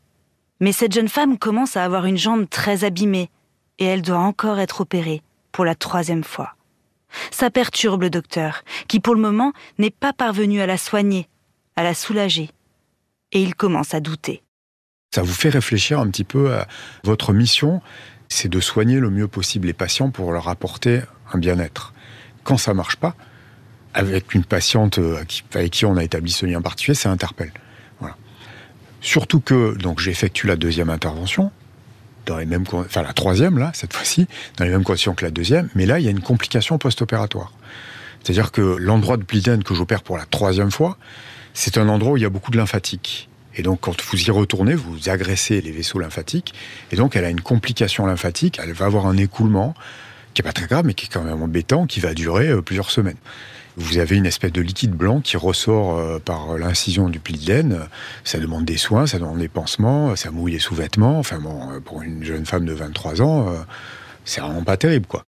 Mais 0.59 0.71
cette 0.71 0.93
jeune 0.93 1.09
femme 1.09 1.37
commence 1.37 1.77
à 1.77 1.83
avoir 1.83 2.05
une 2.05 2.17
jambe 2.17 2.47
très 2.49 2.83
abîmée, 2.83 3.29
et 3.79 3.85
elle 3.85 4.01
doit 4.01 4.19
encore 4.19 4.59
être 4.59 4.81
opérée, 4.81 5.21
pour 5.51 5.65
la 5.65 5.75
troisième 5.75 6.23
fois. 6.23 6.55
Ça 7.31 7.49
perturbe 7.49 8.03
le 8.03 8.09
docteur, 8.09 8.63
qui 8.87 8.99
pour 8.99 9.15
le 9.15 9.21
moment 9.21 9.53
n'est 9.77 9.91
pas 9.91 10.13
parvenu 10.13 10.61
à 10.61 10.65
la 10.65 10.77
soigner, 10.77 11.27
à 11.75 11.83
la 11.83 11.93
soulager. 11.93 12.49
Et 13.31 13.41
il 13.41 13.55
commence 13.55 13.93
à 13.93 13.99
douter. 13.99 14.43
Ça 15.13 15.21
vous 15.21 15.33
fait 15.33 15.49
réfléchir 15.49 15.99
un 15.99 16.09
petit 16.09 16.23
peu 16.23 16.53
à 16.53 16.67
votre 17.03 17.33
mission 17.33 17.81
c'est 18.33 18.49
de 18.49 18.59
soigner 18.59 18.99
le 18.99 19.09
mieux 19.09 19.27
possible 19.27 19.67
les 19.67 19.73
patients 19.73 20.09
pour 20.09 20.31
leur 20.31 20.47
apporter 20.47 21.01
un 21.31 21.37
bien-être. 21.37 21.93
Quand 22.43 22.57
ça 22.57 22.73
marche 22.73 22.95
pas, 22.95 23.15
avec 23.93 24.33
une 24.33 24.43
patiente 24.43 24.99
euh, 24.99 25.23
avec 25.53 25.71
qui 25.71 25.85
on 25.85 25.97
a 25.97 26.03
établi 26.03 26.31
ce 26.31 26.45
lien 26.45 26.61
particulier, 26.61 26.95
ça 26.95 27.11
interpelle. 27.11 27.51
Voilà. 27.99 28.15
Surtout 29.01 29.39
que 29.39 29.75
donc 29.77 29.99
j'effectue 29.99 30.47
la 30.47 30.55
deuxième 30.55 30.89
intervention 30.89 31.51
dans 32.25 32.37
les 32.37 32.45
mêmes, 32.45 32.63
enfin 32.71 33.01
la 33.01 33.13
troisième 33.13 33.57
là 33.57 33.71
cette 33.73 33.93
fois-ci 33.93 34.27
dans 34.57 34.65
les 34.65 34.71
mêmes 34.71 34.83
conditions 34.83 35.13
que 35.13 35.25
la 35.25 35.31
deuxième, 35.31 35.69
mais 35.75 35.85
là 35.85 35.99
il 35.99 36.05
y 36.05 36.07
a 36.07 36.11
une 36.11 36.21
complication 36.21 36.77
post-opératoire. 36.77 37.51
C'est-à-dire 38.23 38.51
que 38.51 38.61
l'endroit 38.61 39.17
de 39.17 39.23
Bliden 39.23 39.63
que 39.63 39.75
j'opère 39.75 40.01
pour 40.01 40.17
la 40.17 40.25
troisième 40.25 40.71
fois, 40.71 40.97
c'est 41.53 41.77
un 41.77 41.89
endroit 41.89 42.13
où 42.13 42.17
il 42.17 42.23
y 42.23 42.25
a 42.25 42.29
beaucoup 42.29 42.51
de 42.51 42.57
lymphatique. 42.57 43.29
Et 43.55 43.61
donc, 43.61 43.81
quand 43.81 44.01
vous 44.01 44.23
y 44.23 44.31
retournez, 44.31 44.73
vous 44.73 45.09
agressez 45.09 45.61
les 45.61 45.71
vaisseaux 45.71 45.99
lymphatiques. 45.99 46.53
Et 46.91 46.95
donc, 46.95 47.15
elle 47.15 47.25
a 47.25 47.29
une 47.29 47.41
complication 47.41 48.05
lymphatique. 48.05 48.59
Elle 48.63 48.73
va 48.73 48.85
avoir 48.85 49.05
un 49.05 49.17
écoulement 49.17 49.75
qui 50.33 50.41
est 50.41 50.43
pas 50.43 50.53
très 50.53 50.65
grave, 50.65 50.85
mais 50.85 50.95
qui 50.95 51.05
est 51.05 51.09
quand 51.09 51.23
même 51.23 51.41
embêtant, 51.41 51.85
qui 51.85 51.99
va 51.99 52.13
durer 52.15 52.47
euh, 52.47 52.61
plusieurs 52.61 52.89
semaines. 52.89 53.17
Vous 53.75 53.97
avez 53.97 54.15
une 54.15 54.25
espèce 54.25 54.51
de 54.51 54.61
liquide 54.61 54.91
blanc 54.91 55.19
qui 55.21 55.37
ressort 55.37 55.97
euh, 55.97 56.19
par 56.19 56.57
l'incision 56.57 57.09
du 57.09 57.19
pli 57.19 57.37
de 57.37 57.47
laine. 57.47 57.79
Ça 58.23 58.39
demande 58.39 58.65
des 58.65 58.77
soins, 58.77 59.07
ça 59.07 59.19
demande 59.19 59.39
des 59.39 59.47
pansements, 59.47 60.15
ça 60.15 60.31
mouille 60.31 60.53
les 60.53 60.59
sous-vêtements. 60.59 61.19
Enfin 61.19 61.39
bon, 61.39 61.71
euh, 61.71 61.79
pour 61.79 62.01
une 62.01 62.23
jeune 62.23 62.45
femme 62.45 62.65
de 62.65 62.73
23 62.73 63.21
ans, 63.21 63.53
c'est 64.25 64.41
vraiment 64.41 64.63
pas 64.63 64.77
terrible, 64.77 65.07
quoi. 65.07 65.23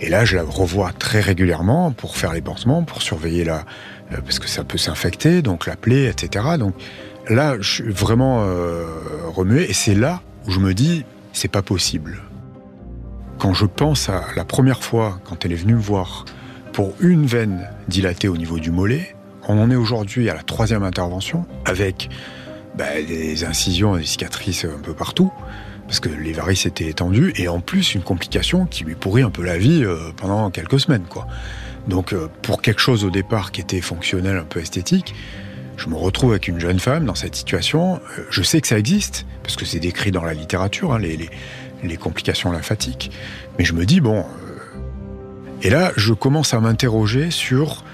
Et 0.00 0.08
là, 0.08 0.24
je 0.24 0.36
la 0.36 0.42
revois 0.42 0.92
très 0.92 1.20
régulièrement 1.20 1.92
pour 1.92 2.16
faire 2.16 2.32
les 2.32 2.40
pansements, 2.40 2.82
pour 2.82 3.02
surveiller 3.02 3.44
la, 3.44 3.66
euh, 4.12 4.20
parce 4.24 4.38
que 4.38 4.48
ça 4.48 4.64
peut 4.64 4.78
s'infecter, 4.78 5.42
donc 5.42 5.66
la 5.66 5.76
plaie, 5.76 6.06
etc. 6.06 6.56
Donc 6.58 6.74
là, 7.28 7.56
je 7.60 7.70
suis 7.70 7.92
vraiment 7.92 8.44
euh, 8.44 8.86
remué, 9.26 9.68
et 9.68 9.74
c'est 9.74 9.94
là 9.94 10.22
où 10.46 10.50
je 10.50 10.58
me 10.58 10.72
dis, 10.72 11.04
c'est 11.34 11.48
pas 11.48 11.60
possible. 11.60 12.22
Quand 13.38 13.52
je 13.52 13.66
pense 13.66 14.08
à 14.08 14.24
la 14.36 14.44
première 14.44 14.82
fois, 14.82 15.20
quand 15.24 15.44
elle 15.44 15.52
est 15.52 15.56
venue 15.56 15.74
me 15.74 15.80
voir 15.80 16.24
pour 16.72 16.94
une 17.00 17.26
veine 17.26 17.68
dilatée 17.88 18.28
au 18.28 18.36
niveau 18.36 18.58
du 18.58 18.70
mollet, 18.70 19.14
on 19.48 19.58
en 19.58 19.70
est 19.70 19.76
aujourd'hui 19.76 20.30
à 20.30 20.34
la 20.34 20.42
troisième 20.42 20.82
intervention, 20.82 21.44
avec 21.64 22.08
bah, 22.76 23.02
des 23.06 23.44
incisions 23.44 23.96
et 23.96 24.00
des 24.00 24.06
cicatrices 24.06 24.64
un 24.64 24.80
peu 24.80 24.94
partout, 24.94 25.32
parce 25.86 26.00
que 26.00 26.08
les 26.08 26.32
varices 26.32 26.66
étaient 26.66 26.86
étendues, 26.86 27.32
et 27.36 27.48
en 27.48 27.60
plus 27.60 27.94
une 27.94 28.02
complication 28.02 28.66
qui 28.66 28.84
lui 28.84 28.94
pourrit 28.94 29.22
un 29.22 29.30
peu 29.30 29.42
la 29.42 29.58
vie 29.58 29.82
euh, 29.84 30.12
pendant 30.16 30.50
quelques 30.50 30.78
semaines. 30.78 31.04
Donc 31.88 32.12
euh, 32.12 32.28
pour 32.42 32.62
quelque 32.62 32.80
chose 32.80 33.04
au 33.04 33.10
départ 33.10 33.50
qui 33.50 33.60
était 33.60 33.80
fonctionnel, 33.80 34.36
un 34.36 34.44
peu 34.44 34.60
esthétique, 34.60 35.14
je 35.76 35.88
me 35.88 35.96
retrouve 35.96 36.30
avec 36.30 36.46
une 36.46 36.60
jeune 36.60 36.78
femme 36.78 37.06
dans 37.06 37.14
cette 37.14 37.34
situation. 37.34 37.96
Euh, 37.96 38.22
je 38.30 38.42
sais 38.42 38.60
que 38.60 38.68
ça 38.68 38.78
existe, 38.78 39.26
parce 39.42 39.56
que 39.56 39.64
c'est 39.64 39.80
décrit 39.80 40.12
dans 40.12 40.24
la 40.24 40.34
littérature, 40.34 40.92
hein, 40.92 41.00
les, 41.00 41.96
complications 41.96 42.52
lymphatiques. 42.52 43.10
Mais 43.58 43.64
je 43.64 43.72
me 43.72 43.84
dis, 43.84 44.00
bon... 44.00 44.24
Euh, 45.60 45.66
et 45.66 45.70
là, 45.70 45.92
je 45.96 46.12
commence 46.12 46.54
à 46.54 46.60
m'interroger 46.60 47.30
sur 47.30 47.84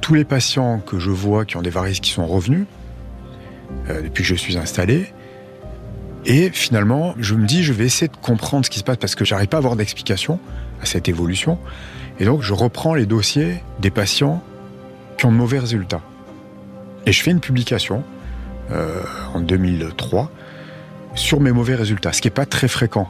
tous 0.00 0.14
les 0.14 0.24
patients 0.24 0.78
que 0.78 0.98
je 0.98 1.10
vois 1.10 1.44
qui 1.44 1.58
ont 1.58 1.62
des 1.62 1.68
varices 1.68 2.00
qui 2.00 2.10
sont 2.10 2.26
revenus, 2.26 2.64
depuis 3.86 4.22
que 4.22 4.28
je 4.28 4.34
suis 4.34 4.56
installé, 4.56 5.12
et 6.24 6.50
finalement, 6.50 7.14
je 7.18 7.34
me 7.34 7.46
dis, 7.46 7.64
je 7.64 7.72
vais 7.72 7.84
essayer 7.84 8.08
de 8.08 8.16
comprendre 8.16 8.64
ce 8.64 8.70
qui 8.70 8.78
se 8.78 8.84
passe 8.84 8.96
parce 8.96 9.14
que 9.14 9.24
j'arrive 9.24 9.48
pas 9.48 9.56
à 9.56 9.58
avoir 9.58 9.76
d'explication 9.76 10.38
à 10.80 10.86
cette 10.86 11.08
évolution. 11.08 11.58
Et 12.20 12.24
donc, 12.24 12.42
je 12.42 12.52
reprends 12.52 12.94
les 12.94 13.06
dossiers 13.06 13.62
des 13.80 13.90
patients 13.90 14.42
qui 15.18 15.26
ont 15.26 15.32
de 15.32 15.36
mauvais 15.36 15.58
résultats. 15.58 16.00
Et 17.06 17.12
je 17.12 17.22
fais 17.22 17.32
une 17.32 17.40
publication 17.40 18.04
euh, 18.70 19.02
en 19.34 19.40
2003 19.40 20.30
sur 21.14 21.40
mes 21.40 21.52
mauvais 21.52 21.74
résultats, 21.74 22.12
ce 22.12 22.22
qui 22.22 22.28
n'est 22.28 22.34
pas 22.34 22.46
très 22.46 22.68
fréquent. 22.68 23.08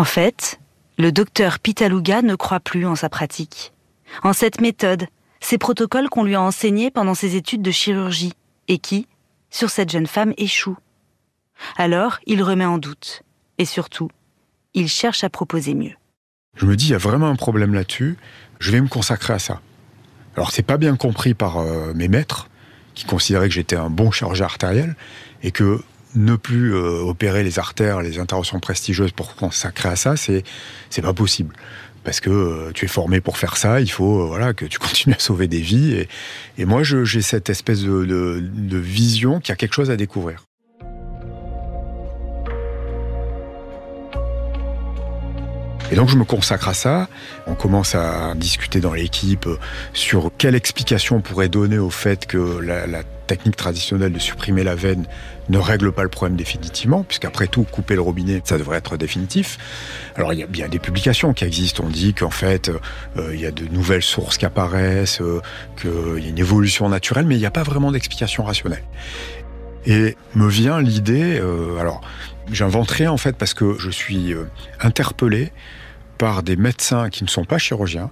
En 0.00 0.04
fait, 0.04 0.58
le 0.96 1.12
docteur 1.12 1.58
Pitaluga 1.58 2.22
ne 2.22 2.34
croit 2.34 2.58
plus 2.58 2.86
en 2.86 2.96
sa 2.96 3.10
pratique, 3.10 3.74
en 4.22 4.32
cette 4.32 4.62
méthode, 4.62 5.06
ces 5.40 5.58
protocoles 5.58 6.08
qu'on 6.08 6.24
lui 6.24 6.36
a 6.36 6.40
enseignés 6.40 6.90
pendant 6.90 7.12
ses 7.12 7.36
études 7.36 7.60
de 7.60 7.70
chirurgie 7.70 8.32
et 8.66 8.78
qui, 8.78 9.06
sur 9.50 9.68
cette 9.68 9.90
jeune 9.90 10.06
femme, 10.06 10.32
échouent. 10.38 10.78
Alors, 11.76 12.18
il 12.24 12.42
remet 12.42 12.64
en 12.64 12.78
doute. 12.78 13.24
Et 13.58 13.66
surtout, 13.66 14.10
il 14.72 14.88
cherche 14.88 15.22
à 15.22 15.28
proposer 15.28 15.74
mieux. 15.74 15.96
Je 16.56 16.64
me 16.64 16.76
dis, 16.76 16.86
il 16.86 16.92
y 16.92 16.94
a 16.94 16.98
vraiment 16.98 17.28
un 17.28 17.36
problème 17.36 17.74
là-dessus, 17.74 18.16
je 18.58 18.70
vais 18.70 18.80
me 18.80 18.88
consacrer 18.88 19.34
à 19.34 19.38
ça. 19.38 19.60
Alors, 20.34 20.50
c'est 20.50 20.62
pas 20.62 20.78
bien 20.78 20.96
compris 20.96 21.34
par 21.34 21.58
euh, 21.58 21.92
mes 21.92 22.08
maîtres, 22.08 22.48
qui 22.94 23.04
considéraient 23.04 23.48
que 23.48 23.54
j'étais 23.54 23.76
un 23.76 23.90
bon 23.90 24.10
chirurgien 24.10 24.46
artériel, 24.46 24.96
et 25.42 25.50
que 25.50 25.82
ne 26.14 26.36
plus 26.36 26.74
euh, 26.74 27.00
opérer 27.02 27.42
les 27.42 27.58
artères, 27.58 28.02
les 28.02 28.18
interventions 28.18 28.60
prestigieuses 28.60 29.12
pour 29.12 29.34
consacrer 29.36 29.88
à 29.88 29.96
ça, 29.96 30.16
c'est, 30.16 30.42
c'est 30.90 31.02
pas 31.02 31.14
possible. 31.14 31.54
Parce 32.02 32.20
que 32.20 32.30
euh, 32.30 32.72
tu 32.72 32.86
es 32.86 32.88
formé 32.88 33.20
pour 33.20 33.36
faire 33.36 33.56
ça, 33.56 33.80
il 33.80 33.90
faut 33.90 34.26
voilà 34.26 34.54
que 34.54 34.64
tu 34.64 34.78
continues 34.80 35.14
à 35.14 35.20
sauver 35.20 35.48
des 35.48 35.60
vies. 35.60 36.06
Et, 36.58 36.64
moi, 36.64 36.82
j'ai 36.82 37.22
cette 37.22 37.50
espèce 37.50 37.82
de, 37.82 38.40
de 38.42 38.78
vision 38.78 39.40
qu'il 39.40 39.50
y 39.50 39.52
a 39.52 39.56
quelque 39.56 39.74
chose 39.74 39.90
à 39.90 39.96
découvrir. 39.96 40.44
Et 45.92 45.96
donc 45.96 46.08
je 46.08 46.16
me 46.16 46.24
consacre 46.24 46.68
à 46.68 46.74
ça. 46.74 47.08
On 47.46 47.54
commence 47.54 47.94
à 47.94 48.34
discuter 48.36 48.80
dans 48.80 48.92
l'équipe 48.92 49.48
sur 49.92 50.30
quelle 50.38 50.54
explication 50.54 51.16
on 51.16 51.20
pourrait 51.20 51.48
donner 51.48 51.78
au 51.78 51.90
fait 51.90 52.26
que 52.26 52.58
la, 52.60 53.02
technique 53.26 53.54
traditionnelle 53.54 54.12
de 54.12 54.18
supprimer 54.18 54.64
la 54.64 54.74
veine 54.74 55.06
ne 55.50 55.58
règle 55.58 55.92
pas 55.92 56.02
le 56.02 56.08
problème 56.08 56.36
définitivement, 56.36 57.04
puisqu'après 57.04 57.46
tout, 57.46 57.62
couper 57.62 57.94
le 57.94 58.00
robinet, 58.00 58.42
ça 58.42 58.58
devrait 58.58 58.78
être 58.78 58.96
définitif. 58.96 59.56
Alors 60.16 60.32
il 60.32 60.40
y 60.40 60.42
a 60.42 60.48
bien 60.48 60.66
des 60.66 60.80
publications 60.80 61.32
qui 61.32 61.44
existent. 61.44 61.84
On 61.86 61.90
dit 61.90 62.12
qu'en 62.12 62.30
fait, 62.30 62.70
euh, 62.70 63.30
il 63.32 63.40
y 63.40 63.46
a 63.46 63.52
de 63.52 63.66
nouvelles 63.68 64.02
sources 64.02 64.36
qui 64.36 64.46
apparaissent, 64.46 65.20
euh, 65.20 65.40
qu'il 65.80 66.24
y 66.24 66.26
a 66.26 66.28
une 66.28 66.40
évolution 66.40 66.88
naturelle, 66.88 67.24
mais 67.24 67.36
il 67.36 67.38
n'y 67.38 67.46
a 67.46 67.52
pas 67.52 67.62
vraiment 67.62 67.92
d'explication 67.92 68.42
rationnelle. 68.42 68.82
Et 69.86 70.16
me 70.34 70.48
vient 70.48 70.80
l'idée, 70.80 71.38
euh, 71.38 71.78
alors 71.78 72.00
j'inventerai 72.50 73.06
en 73.06 73.16
fait 73.16 73.36
parce 73.36 73.54
que 73.54 73.76
je 73.78 73.90
suis 73.90 74.34
interpellé 74.80 75.52
par 76.20 76.42
des 76.42 76.56
médecins 76.56 77.08
qui 77.08 77.24
ne 77.24 77.30
sont 77.30 77.46
pas 77.46 77.56
chirurgiens, 77.56 78.10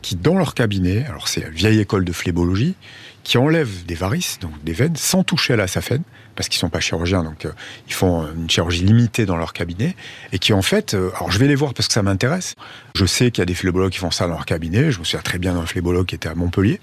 qui 0.00 0.14
dans 0.14 0.36
leur 0.36 0.54
cabinet, 0.54 1.04
alors 1.06 1.26
c'est 1.26 1.40
la 1.40 1.48
vieille 1.48 1.80
école 1.80 2.04
de 2.04 2.12
phlébologie, 2.12 2.76
qui 3.24 3.36
enlèvent 3.36 3.84
des 3.84 3.96
varices, 3.96 4.38
donc 4.38 4.52
des 4.62 4.72
veines, 4.72 4.94
sans 4.94 5.24
toucher 5.24 5.54
à 5.54 5.56
la 5.56 5.66
saphène, 5.66 6.04
parce 6.36 6.48
qu'ils 6.48 6.60
sont 6.60 6.68
pas 6.68 6.78
chirurgiens, 6.78 7.24
donc 7.24 7.46
euh, 7.46 7.52
ils 7.88 7.94
font 7.94 8.28
une 8.32 8.48
chirurgie 8.48 8.84
limitée 8.84 9.26
dans 9.26 9.36
leur 9.36 9.52
cabinet, 9.52 9.96
et 10.30 10.38
qui 10.38 10.52
en 10.52 10.62
fait, 10.62 10.94
euh, 10.94 11.10
alors 11.16 11.32
je 11.32 11.40
vais 11.40 11.48
les 11.48 11.56
voir 11.56 11.74
parce 11.74 11.88
que 11.88 11.94
ça 11.94 12.04
m'intéresse. 12.04 12.54
Je 12.94 13.04
sais 13.04 13.32
qu'il 13.32 13.42
y 13.42 13.42
a 13.42 13.46
des 13.46 13.56
phlébologues 13.56 13.90
qui 13.90 13.98
font 13.98 14.12
ça 14.12 14.28
dans 14.28 14.34
leur 14.34 14.46
cabinet. 14.46 14.92
Je 14.92 15.00
me 15.00 15.04
souviens 15.04 15.20
très 15.20 15.38
bien 15.38 15.54
d'un 15.54 15.66
phlébologue 15.66 16.06
qui 16.06 16.14
était 16.14 16.28
à 16.28 16.36
Montpellier, 16.36 16.78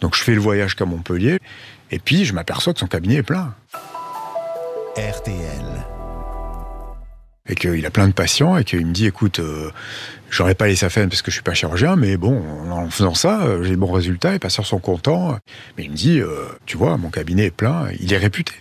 donc 0.00 0.14
je 0.14 0.22
fais 0.22 0.36
le 0.36 0.40
voyage 0.40 0.76
qu'à 0.76 0.84
Montpellier, 0.84 1.40
et 1.90 1.98
puis 1.98 2.24
je 2.24 2.32
m'aperçois 2.32 2.74
que 2.74 2.78
son 2.78 2.86
cabinet 2.86 3.16
est 3.16 3.22
plein. 3.24 3.56
RTL 4.96 5.93
et 7.48 7.54
qu'il 7.54 7.84
a 7.84 7.90
plein 7.90 8.08
de 8.08 8.12
patients 8.12 8.56
et 8.56 8.64
qu'il 8.64 8.86
me 8.86 8.92
dit 8.92 9.06
écoute 9.06 9.38
euh, 9.38 9.70
j'aurais 10.30 10.54
pas 10.54 10.66
les 10.66 10.76
saphènes 10.76 11.08
parce 11.08 11.22
que 11.22 11.30
je 11.30 11.36
suis 11.36 11.42
pas 11.42 11.54
chirurgien 11.54 11.96
mais 11.96 12.16
bon 12.16 12.42
en 12.70 12.88
faisant 12.88 13.14
ça 13.14 13.42
euh, 13.42 13.62
j'ai 13.62 13.72
de 13.72 13.76
bons 13.76 13.92
résultats 13.92 14.32
les 14.32 14.38
patients 14.38 14.64
sont 14.64 14.78
contents. 14.78 15.38
Mais 15.76 15.84
il 15.84 15.90
me 15.90 15.96
dit 15.96 16.20
euh, 16.20 16.46
tu 16.66 16.76
vois 16.76 16.96
mon 16.96 17.10
cabinet 17.10 17.46
est 17.46 17.50
plein 17.50 17.88
il 18.00 18.12
est 18.12 18.18
réputé. 18.18 18.52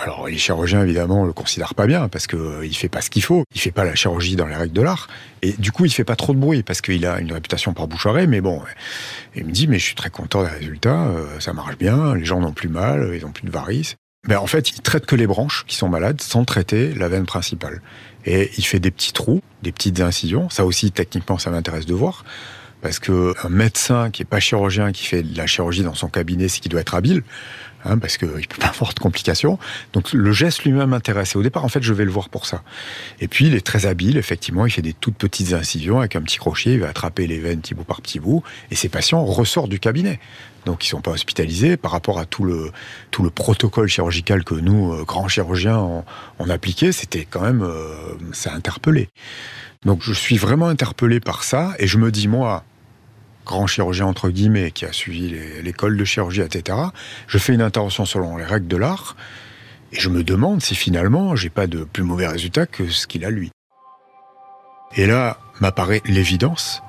Alors 0.00 0.28
les 0.28 0.38
chirurgiens 0.38 0.82
évidemment 0.82 1.24
le 1.24 1.32
considèrent 1.32 1.74
pas 1.74 1.86
bien 1.86 2.08
parce 2.08 2.28
que 2.28 2.36
euh, 2.36 2.66
il 2.66 2.76
fait 2.76 2.88
pas 2.88 3.00
ce 3.00 3.10
qu'il 3.10 3.22
faut, 3.22 3.42
il 3.54 3.60
fait 3.60 3.72
pas 3.72 3.84
la 3.84 3.96
chirurgie 3.96 4.36
dans 4.36 4.46
les 4.46 4.54
règles 4.54 4.72
de 4.72 4.82
l'art. 4.82 5.08
Et 5.42 5.52
du 5.52 5.72
coup 5.72 5.84
il 5.84 5.90
fait 5.90 6.04
pas 6.04 6.16
trop 6.16 6.32
de 6.34 6.38
bruit 6.38 6.62
parce 6.62 6.80
qu'il 6.80 7.04
a 7.06 7.20
une 7.20 7.32
réputation 7.32 7.72
par 7.72 7.88
bouche 7.88 8.06
mais 8.28 8.40
bon, 8.40 8.62
il 9.34 9.44
me 9.44 9.50
dit 9.50 9.66
mais 9.66 9.78
je 9.78 9.84
suis 9.84 9.94
très 9.96 10.10
content 10.10 10.42
des 10.42 10.50
résultats, 10.50 11.06
euh, 11.08 11.40
ça 11.40 11.52
marche 11.52 11.76
bien, 11.78 12.14
les 12.14 12.24
gens 12.24 12.40
n'ont 12.40 12.52
plus 12.52 12.68
mal, 12.68 13.12
ils 13.14 13.22
n'ont 13.22 13.32
plus 13.32 13.46
de 13.46 13.50
varices. 13.50 13.96
Ben, 14.28 14.36
en 14.36 14.46
fait, 14.46 14.68
il 14.68 14.82
traite 14.82 15.06
que 15.06 15.16
les 15.16 15.26
branches 15.26 15.64
qui 15.66 15.74
sont 15.74 15.88
malades 15.88 16.20
sans 16.20 16.44
traiter 16.44 16.92
la 16.92 17.08
veine 17.08 17.24
principale. 17.24 17.80
Et 18.26 18.50
il 18.58 18.62
fait 18.62 18.78
des 18.78 18.90
petits 18.90 19.14
trous, 19.14 19.40
des 19.62 19.72
petites 19.72 20.00
incisions. 20.00 20.50
Ça 20.50 20.66
aussi, 20.66 20.92
techniquement, 20.92 21.38
ça 21.38 21.48
m'intéresse 21.48 21.86
de 21.86 21.94
voir. 21.94 22.26
Parce 22.80 22.98
que 22.98 23.34
un 23.44 23.48
médecin 23.48 24.10
qui 24.10 24.22
est 24.22 24.26
pas 24.26 24.40
chirurgien, 24.40 24.92
qui 24.92 25.04
fait 25.04 25.22
de 25.22 25.36
la 25.36 25.46
chirurgie 25.46 25.82
dans 25.82 25.94
son 25.94 26.08
cabinet, 26.08 26.48
c'est 26.48 26.60
qu'il 26.60 26.70
doit 26.70 26.80
être 26.80 26.94
habile. 26.94 27.22
Hein, 27.84 27.98
parce 27.98 28.16
qu'il 28.16 28.28
peut 28.28 28.58
pas 28.60 28.68
avoir 28.74 28.92
de 28.92 28.98
complications. 28.98 29.58
Donc 29.92 30.12
le 30.12 30.32
geste 30.32 30.64
lui-même 30.64 30.90
m'intéresse. 30.90 31.36
au 31.36 31.42
départ, 31.42 31.64
en 31.64 31.68
fait, 31.68 31.82
je 31.82 31.92
vais 31.92 32.04
le 32.04 32.10
voir 32.10 32.28
pour 32.28 32.46
ça. 32.46 32.62
Et 33.20 33.28
puis, 33.28 33.46
il 33.46 33.54
est 33.54 33.64
très 33.64 33.86
habile, 33.86 34.16
effectivement. 34.16 34.66
Il 34.66 34.70
fait 34.70 34.82
des 34.82 34.92
toutes 34.92 35.16
petites 35.16 35.52
incisions 35.52 36.00
avec 36.00 36.16
un 36.16 36.22
petit 36.22 36.38
crochet. 36.38 36.74
Il 36.74 36.80
va 36.80 36.88
attraper 36.88 37.26
les 37.26 37.38
veines 37.38 37.60
petit 37.60 37.74
bout 37.74 37.84
par 37.84 38.02
petit 38.02 38.20
bout. 38.20 38.42
Et 38.70 38.74
ces 38.74 38.88
patients 38.88 39.24
ressortent 39.24 39.70
du 39.70 39.78
cabinet. 39.78 40.18
Donc, 40.66 40.84
ils 40.84 40.88
sont 40.88 41.00
pas 41.00 41.12
hospitalisés 41.12 41.76
par 41.76 41.92
rapport 41.92 42.18
à 42.18 42.26
tout 42.26 42.44
le, 42.44 42.72
tout 43.10 43.22
le 43.22 43.30
protocole 43.30 43.88
chirurgical 43.88 44.44
que 44.44 44.54
nous, 44.54 44.92
euh, 44.92 45.04
grands 45.04 45.28
chirurgiens, 45.28 45.78
on, 45.78 46.04
on 46.40 46.50
appliquait. 46.50 46.92
C'était 46.92 47.24
quand 47.24 47.40
même, 47.40 47.62
euh, 47.62 47.94
ça 48.32 48.52
a 48.52 48.56
interpellé. 48.56 49.08
Donc, 49.84 50.02
je 50.02 50.12
suis 50.12 50.36
vraiment 50.36 50.68
interpellé 50.68 51.20
par 51.20 51.44
ça. 51.44 51.74
Et 51.78 51.86
je 51.86 51.98
me 51.98 52.10
dis, 52.10 52.28
moi, 52.28 52.64
grand 53.48 53.66
chirurgien 53.66 54.06
entre 54.06 54.28
guillemets 54.28 54.70
qui 54.70 54.84
a 54.84 54.92
suivi 54.92 55.34
l'école 55.62 55.96
de 55.96 56.04
chirurgie, 56.04 56.42
etc. 56.42 56.78
Je 57.26 57.38
fais 57.38 57.54
une 57.54 57.62
intervention 57.62 58.04
selon 58.04 58.36
les 58.36 58.44
règles 58.44 58.68
de 58.68 58.76
l'art 58.76 59.16
et 59.92 59.98
je 59.98 60.10
me 60.10 60.22
demande 60.22 60.62
si 60.62 60.74
finalement 60.74 61.34
j'ai 61.34 61.48
pas 61.48 61.66
de 61.66 61.84
plus 61.84 62.02
mauvais 62.02 62.26
résultat 62.26 62.66
que 62.66 62.88
ce 62.88 63.06
qu'il 63.06 63.24
a 63.24 63.30
lui. 63.30 63.50
Et 64.96 65.06
là 65.06 65.38
m'apparaît 65.60 66.02
l'évidence 66.04 66.82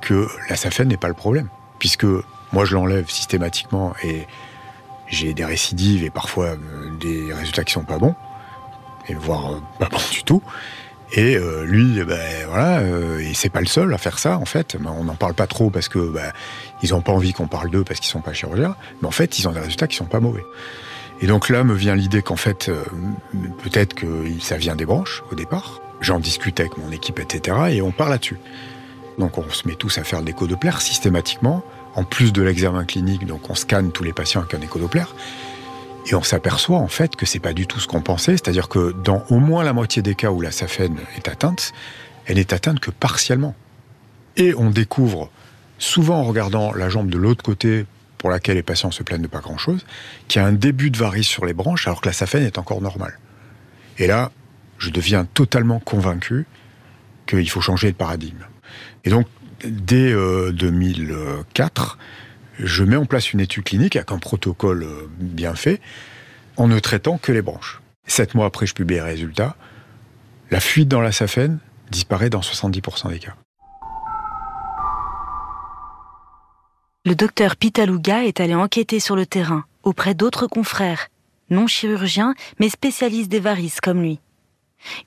que 0.00 0.26
la 0.50 0.56
saphène 0.56 0.88
n'est 0.88 0.96
pas 0.96 1.08
le 1.08 1.14
problème, 1.14 1.48
puisque 1.78 2.06
moi 2.52 2.64
je 2.64 2.74
l'enlève 2.74 3.08
systématiquement 3.08 3.94
et 4.02 4.26
j'ai 5.06 5.34
des 5.34 5.44
récidives 5.44 6.02
et 6.02 6.10
parfois 6.10 6.46
euh, 6.46 6.56
des 7.00 7.32
résultats 7.32 7.62
qui 7.62 7.72
sont 7.72 7.84
pas 7.84 7.98
bons, 7.98 8.16
et 9.08 9.14
voire 9.14 9.52
euh, 9.52 9.60
pas 9.78 9.88
bons 9.88 10.10
du 10.10 10.24
tout. 10.24 10.42
Et 11.14 11.36
euh, 11.36 11.64
lui, 11.64 12.02
ben 12.04 12.18
voilà, 12.48 12.78
euh, 12.78 13.22
c'est 13.34 13.50
pas 13.50 13.60
le 13.60 13.66
seul 13.66 13.92
à 13.92 13.98
faire 13.98 14.18
ça 14.18 14.38
en 14.38 14.46
fait. 14.46 14.76
On 14.84 15.04
n'en 15.04 15.14
parle 15.14 15.34
pas 15.34 15.46
trop 15.46 15.68
parce 15.68 15.88
que 15.88 15.98
ben, 15.98 16.32
ils 16.82 16.94
ont 16.94 17.02
pas 17.02 17.12
envie 17.12 17.34
qu'on 17.34 17.48
parle 17.48 17.70
d'eux 17.70 17.84
parce 17.84 18.00
qu'ils 18.00 18.10
sont 18.10 18.22
pas 18.22 18.32
chirurgiens. 18.32 18.76
Mais 19.00 19.08
en 19.08 19.12
fait, 19.12 19.38
ils 19.38 19.46
ont 19.46 19.52
des 19.52 19.60
résultats 19.60 19.86
qui 19.86 19.96
sont 19.96 20.06
pas 20.06 20.20
mauvais. 20.20 20.44
Et 21.20 21.26
donc 21.26 21.50
là 21.50 21.64
me 21.64 21.74
vient 21.74 21.94
l'idée 21.94 22.22
qu'en 22.22 22.36
fait, 22.36 22.70
euh, 22.70 22.82
peut-être 23.62 23.94
que 23.94 24.24
ça 24.40 24.56
vient 24.56 24.74
des 24.74 24.86
branches 24.86 25.22
au 25.30 25.34
départ. 25.34 25.80
J'en 26.00 26.18
discute 26.18 26.58
avec 26.60 26.78
mon 26.78 26.90
équipe, 26.90 27.20
etc. 27.20 27.56
Et 27.70 27.82
on 27.82 27.92
part 27.92 28.08
là-dessus. 28.08 28.38
Donc 29.18 29.36
on 29.36 29.48
se 29.50 29.68
met 29.68 29.74
tous 29.74 29.98
à 29.98 30.04
faire 30.04 30.22
de 30.22 30.26
l'écho-doppler 30.26 30.72
systématiquement, 30.80 31.62
en 31.94 32.04
plus 32.04 32.32
de 32.32 32.42
l'examen 32.42 32.84
clinique. 32.84 33.26
Donc 33.26 33.50
on 33.50 33.54
scanne 33.54 33.92
tous 33.92 34.02
les 34.02 34.14
patients 34.14 34.40
avec 34.40 34.54
un 34.54 34.62
écho-doppler. 34.62 35.04
Et 36.06 36.14
on 36.14 36.22
s'aperçoit 36.22 36.78
en 36.78 36.88
fait 36.88 37.16
que 37.16 37.26
c'est 37.26 37.38
pas 37.38 37.52
du 37.52 37.66
tout 37.66 37.78
ce 37.78 37.86
qu'on 37.86 38.02
pensait, 38.02 38.32
c'est-à-dire 38.32 38.68
que 38.68 38.92
dans 38.92 39.24
au 39.30 39.38
moins 39.38 39.62
la 39.62 39.72
moitié 39.72 40.02
des 40.02 40.14
cas 40.14 40.30
où 40.30 40.40
la 40.40 40.50
saphène 40.50 40.98
est 41.16 41.28
atteinte, 41.28 41.72
elle 42.26 42.36
n'est 42.36 42.52
atteinte 42.52 42.80
que 42.80 42.90
partiellement. 42.90 43.54
Et 44.36 44.54
on 44.54 44.70
découvre, 44.70 45.30
souvent 45.78 46.20
en 46.20 46.24
regardant 46.24 46.72
la 46.72 46.88
jambe 46.88 47.10
de 47.10 47.18
l'autre 47.18 47.42
côté, 47.42 47.86
pour 48.18 48.30
laquelle 48.30 48.56
les 48.56 48.62
patients 48.62 48.92
se 48.92 49.02
plaignent 49.02 49.22
de 49.22 49.26
pas 49.26 49.40
grand-chose, 49.40 49.84
qu'il 50.28 50.40
y 50.40 50.44
a 50.44 50.46
un 50.46 50.52
début 50.52 50.90
de 50.90 50.96
varice 50.96 51.26
sur 51.26 51.44
les 51.44 51.54
branches 51.54 51.88
alors 51.88 52.00
que 52.00 52.08
la 52.08 52.12
saphène 52.12 52.44
est 52.44 52.56
encore 52.56 52.80
normale. 52.80 53.18
Et 53.98 54.06
là, 54.06 54.30
je 54.78 54.90
deviens 54.90 55.24
totalement 55.24 55.80
convaincu 55.80 56.46
qu'il 57.26 57.48
faut 57.50 57.60
changer 57.60 57.90
de 57.90 57.96
paradigme. 57.96 58.44
Et 59.04 59.10
donc, 59.10 59.26
dès 59.64 60.12
2004, 60.12 61.98
euh, 61.98 62.02
je 62.58 62.84
mets 62.84 62.96
en 62.96 63.06
place 63.06 63.32
une 63.32 63.40
étude 63.40 63.64
clinique 63.64 63.96
avec 63.96 64.12
un 64.12 64.18
protocole 64.18 64.84
euh, 64.84 65.08
bien 65.18 65.54
fait, 65.54 65.80
en 66.56 66.68
ne 66.68 66.78
traitant 66.78 67.18
que 67.18 67.32
les 67.32 67.42
branches. 67.42 67.80
Sept 68.06 68.34
mois 68.34 68.46
après, 68.46 68.66
je 68.66 68.74
publie 68.74 68.96
les 68.96 69.00
résultats. 69.00 69.56
La 70.50 70.60
fuite 70.60 70.88
dans 70.88 71.00
la 71.00 71.12
saphène 71.12 71.58
disparaît 71.90 72.30
dans 72.30 72.40
70% 72.40 73.10
des 73.10 73.18
cas. 73.18 73.34
Le 77.04 77.14
docteur 77.14 77.56
Pitaluga 77.56 78.24
est 78.24 78.40
allé 78.40 78.54
enquêter 78.54 79.00
sur 79.00 79.16
le 79.16 79.26
terrain 79.26 79.64
auprès 79.82 80.14
d'autres 80.14 80.46
confrères, 80.46 81.08
non 81.50 81.66
chirurgiens, 81.66 82.34
mais 82.60 82.68
spécialistes 82.68 83.30
des 83.30 83.40
varices 83.40 83.80
comme 83.80 84.02
lui. 84.02 84.20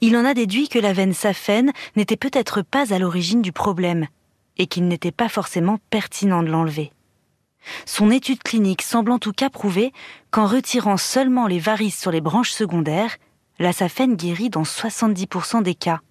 Il 0.01 0.17
en 0.17 0.25
a 0.25 0.33
déduit 0.33 0.67
que 0.67 0.79
la 0.79 0.93
veine 0.93 1.13
saphène 1.13 1.71
n'était 1.95 2.17
peut-être 2.17 2.61
pas 2.61 2.93
à 2.93 2.99
l'origine 2.99 3.41
du 3.41 3.51
problème 3.51 4.07
et 4.57 4.67
qu'il 4.67 4.87
n'était 4.87 5.11
pas 5.11 5.29
forcément 5.29 5.79
pertinent 5.89 6.43
de 6.43 6.49
l'enlever. 6.49 6.91
Son 7.85 8.11
étude 8.11 8.43
clinique 8.43 8.81
semble 8.81 9.11
en 9.11 9.19
tout 9.19 9.33
cas 9.33 9.49
prouver 9.49 9.93
qu'en 10.31 10.45
retirant 10.45 10.97
seulement 10.97 11.47
les 11.47 11.59
varices 11.59 11.99
sur 11.99 12.11
les 12.11 12.21
branches 12.21 12.51
secondaires, 12.51 13.17
la 13.59 13.73
saphène 13.73 14.15
guérit 14.15 14.49
dans 14.49 14.63
70% 14.63 15.63
des 15.63 15.75
cas. 15.75 16.01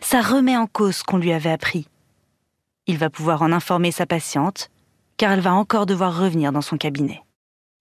Ça 0.00 0.20
remet 0.20 0.56
en 0.56 0.66
cause 0.66 0.96
ce 0.96 1.04
qu'on 1.04 1.18
lui 1.18 1.32
avait 1.32 1.50
appris. 1.50 1.88
Il 2.86 2.98
va 2.98 3.10
pouvoir 3.10 3.42
en 3.42 3.52
informer 3.52 3.92
sa 3.92 4.06
patiente, 4.06 4.70
car 5.16 5.32
elle 5.32 5.40
va 5.40 5.54
encore 5.54 5.86
devoir 5.86 6.18
revenir 6.18 6.52
dans 6.52 6.62
son 6.62 6.76
cabinet. 6.76 7.22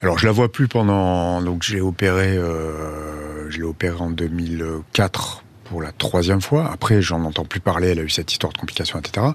Alors 0.02 0.18
je 0.18 0.26
la 0.26 0.32
vois 0.32 0.52
plus 0.52 0.68
pendant 0.68 1.42
donc 1.42 1.62
j'ai 1.62 1.80
opéré 1.80 2.36
euh, 2.36 3.50
je 3.52 3.58
l'ai 3.60 3.64
opéré 3.64 4.00
en 4.00 4.10
2004 4.10 5.44
pour 5.72 5.82
la 5.82 5.94
troisième 5.94 6.42
fois. 6.42 6.70
Après, 6.70 7.02
j'en 7.02 7.24
entends 7.24 7.46
plus 7.46 7.62
parler. 7.62 7.92
Elle 7.92 8.00
a 8.00 8.02
eu 8.02 8.10
cette 8.10 8.30
histoire 8.30 8.52
de 8.52 8.58
complications, 8.58 9.00
etc. 9.00 9.28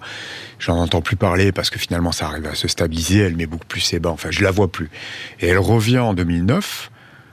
J'en 0.59 0.77
entends 0.77 1.01
plus 1.01 1.17
parler 1.17 1.51
parce 1.51 1.71
que 1.71 1.79
finalement, 1.79 2.13
ça 2.13 2.27
arrive 2.27 2.47
à 2.47 2.55
se 2.55 2.69
stabiliser. 2.69 3.21
Elle 3.21 3.37
met 3.37 3.47
beaucoup 3.47 3.65
plus 3.65 3.81
ses 3.81 4.01
bas. 4.01 4.11
Enfin, 4.11 4.29
je 4.31 4.43
la 4.45 4.51
vois 4.51 4.71
plus. 4.71 4.91
Et 5.41 5.47
elle 5.49 5.59
revient 5.59 5.99
en 5.99 6.13
2009 6.13 6.91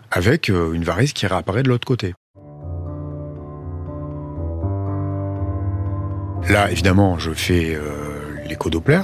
avec 0.10 0.50
euh, 0.50 0.72
une 0.72 0.86
varice 0.86 1.12
qui 1.12 1.28
réapparaît 1.28 1.64
de 1.64 1.68
l'autre 1.68 1.86
côté. 1.86 2.14
Là, 6.48 6.72
évidemment, 6.72 7.20
je 7.20 7.32
fais 7.32 7.76
euh, 7.76 8.70
Doppler 8.72 9.02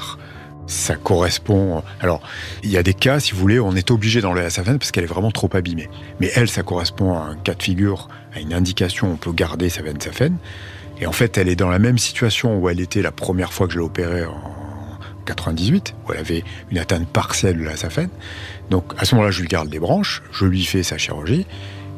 ça 0.69 0.95
correspond. 0.95 1.83
Alors, 1.99 2.21
il 2.63 2.69
y 2.69 2.77
a 2.77 2.83
des 2.83 2.93
cas, 2.93 3.19
si 3.19 3.33
vous 3.33 3.39
voulez, 3.39 3.59
on 3.59 3.75
est 3.75 3.91
obligé 3.91 4.21
d'enlever 4.21 4.43
la 4.43 4.49
saphène 4.49 4.77
parce 4.77 4.91
qu'elle 4.91 5.03
est 5.03 5.07
vraiment 5.07 5.31
trop 5.31 5.49
abîmée. 5.53 5.89
Mais 6.19 6.31
elle, 6.35 6.47
ça 6.47 6.63
correspond 6.63 7.13
à 7.13 7.21
un 7.21 7.35
cas 7.35 7.55
de 7.55 7.63
figure, 7.63 8.07
à 8.33 8.39
une 8.39 8.53
indication, 8.53 9.11
on 9.11 9.17
peut 9.17 9.33
garder 9.33 9.69
sa 9.69 9.81
veine 9.81 9.99
saphène. 9.99 10.37
Et 11.01 11.07
en 11.07 11.11
fait, 11.11 11.37
elle 11.37 11.49
est 11.49 11.55
dans 11.55 11.69
la 11.69 11.79
même 11.79 11.97
situation 11.97 12.59
où 12.59 12.69
elle 12.69 12.79
était 12.79 13.01
la 13.01 13.11
première 13.11 13.51
fois 13.51 13.67
que 13.67 13.73
je 13.73 13.79
l'ai 13.79 13.85
opérée 13.85 14.25
en 14.25 14.99
98, 15.25 15.95
où 16.07 16.13
elle 16.13 16.19
avait 16.19 16.43
une 16.71 16.77
atteinte 16.77 17.07
partielle 17.07 17.57
de 17.57 17.63
la 17.63 17.75
saphène. 17.75 18.09
Donc, 18.69 18.93
à 18.97 19.05
ce 19.05 19.15
moment-là, 19.15 19.31
je 19.31 19.41
lui 19.41 19.47
garde 19.47 19.71
les 19.71 19.79
branches, 19.79 20.21
je 20.31 20.45
lui 20.45 20.63
fais 20.63 20.83
sa 20.83 20.97
chirurgie. 20.97 21.47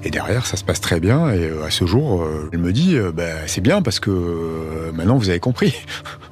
Et 0.04 0.10
derrière, 0.10 0.46
ça 0.46 0.58
se 0.58 0.64
passe 0.64 0.82
très 0.82 1.00
bien. 1.00 1.30
Et 1.32 1.50
euh, 1.50 1.66
à 1.66 1.72
ce 1.72 1.86
jour, 1.86 2.24
euh, 2.24 2.50
elle 2.54 2.60
me 2.60 2.74
dit, 2.74 2.96
euh, 2.96 3.12
bah, 3.12 3.48
c'est 3.48 3.62
bien 3.62 3.82
parce 3.82 4.00
que 4.00 4.92
maintenant 4.94 5.18
vous 5.18 5.30
avez 5.30 5.40
compris. 5.40 5.76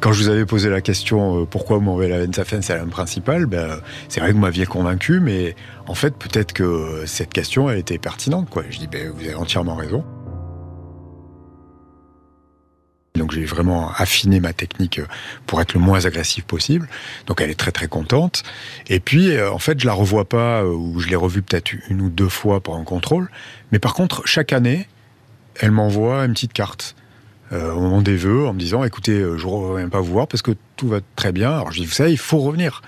Quand 0.00 0.12
je 0.12 0.22
vous 0.22 0.28
avais 0.28 0.46
posé 0.46 0.68
la 0.68 0.80
question 0.80 1.42
euh, 1.42 1.44
pourquoi 1.44 1.78
vous 1.78 1.84
m'envoyez 1.84 2.10
la 2.10 2.18
veine 2.18 2.32
saphène, 2.32 2.62
c'est 2.62 2.74
la 2.74 2.80
même 2.80 2.90
principale, 2.90 3.46
ben, 3.46 3.80
c'est 4.08 4.20
vrai 4.20 4.30
que 4.30 4.34
vous 4.34 4.40
m'aviez 4.40 4.66
convaincu, 4.66 5.20
mais 5.20 5.56
en 5.86 5.94
fait, 5.94 6.14
peut-être 6.16 6.52
que 6.52 7.02
cette 7.06 7.32
question, 7.32 7.70
elle 7.70 7.78
était 7.78 7.98
pertinente. 7.98 8.48
Quoi. 8.50 8.64
Je 8.70 8.78
dis, 8.78 8.86
ben, 8.86 9.10
vous 9.10 9.24
avez 9.24 9.34
entièrement 9.34 9.74
raison. 9.74 10.04
Donc 13.16 13.32
j'ai 13.32 13.44
vraiment 13.44 13.92
affiné 13.96 14.40
ma 14.40 14.52
technique 14.52 15.00
pour 15.46 15.60
être 15.60 15.74
le 15.74 15.80
moins 15.80 16.06
agressif 16.06 16.44
possible. 16.44 16.88
Donc 17.26 17.40
elle 17.40 17.50
est 17.50 17.58
très 17.58 17.72
très 17.72 17.88
contente. 17.88 18.44
Et 18.88 18.98
puis 18.98 19.32
euh, 19.32 19.52
en 19.52 19.58
fait 19.58 19.78
je 19.78 19.86
la 19.86 19.92
revois 19.92 20.26
pas 20.28 20.62
euh, 20.62 20.72
ou 20.72 21.00
je 21.00 21.08
l'ai 21.08 21.16
revue 21.16 21.42
peut-être 21.42 21.72
une 21.90 22.00
ou 22.00 22.08
deux 22.08 22.28
fois 22.28 22.60
pour 22.60 22.76
un 22.76 22.84
contrôle. 22.84 23.28
Mais 23.72 23.78
par 23.78 23.94
contre 23.94 24.22
chaque 24.26 24.52
année 24.52 24.88
elle 25.58 25.70
m'envoie 25.70 26.24
une 26.24 26.32
petite 26.32 26.52
carte 26.52 26.94
euh, 27.52 27.72
au 27.72 27.80
moment 27.80 28.02
des 28.02 28.16
vœux 28.16 28.46
en 28.46 28.52
me 28.52 28.58
disant 28.58 28.84
écoutez, 28.84 29.18
euh, 29.18 29.36
je 29.36 29.46
ne 29.46 29.50
reviens 29.50 29.88
pas 29.88 30.00
vous 30.00 30.12
voir 30.12 30.28
parce 30.28 30.42
que 30.42 30.52
tout 30.76 30.88
va 30.88 31.00
très 31.16 31.32
bien. 31.32 31.50
Alors 31.50 31.72
je 31.72 31.80
dis 31.80 31.86
vous 31.86 31.92
savez, 31.92 32.12
il 32.12 32.18
faut 32.18 32.38
revenir. 32.38 32.82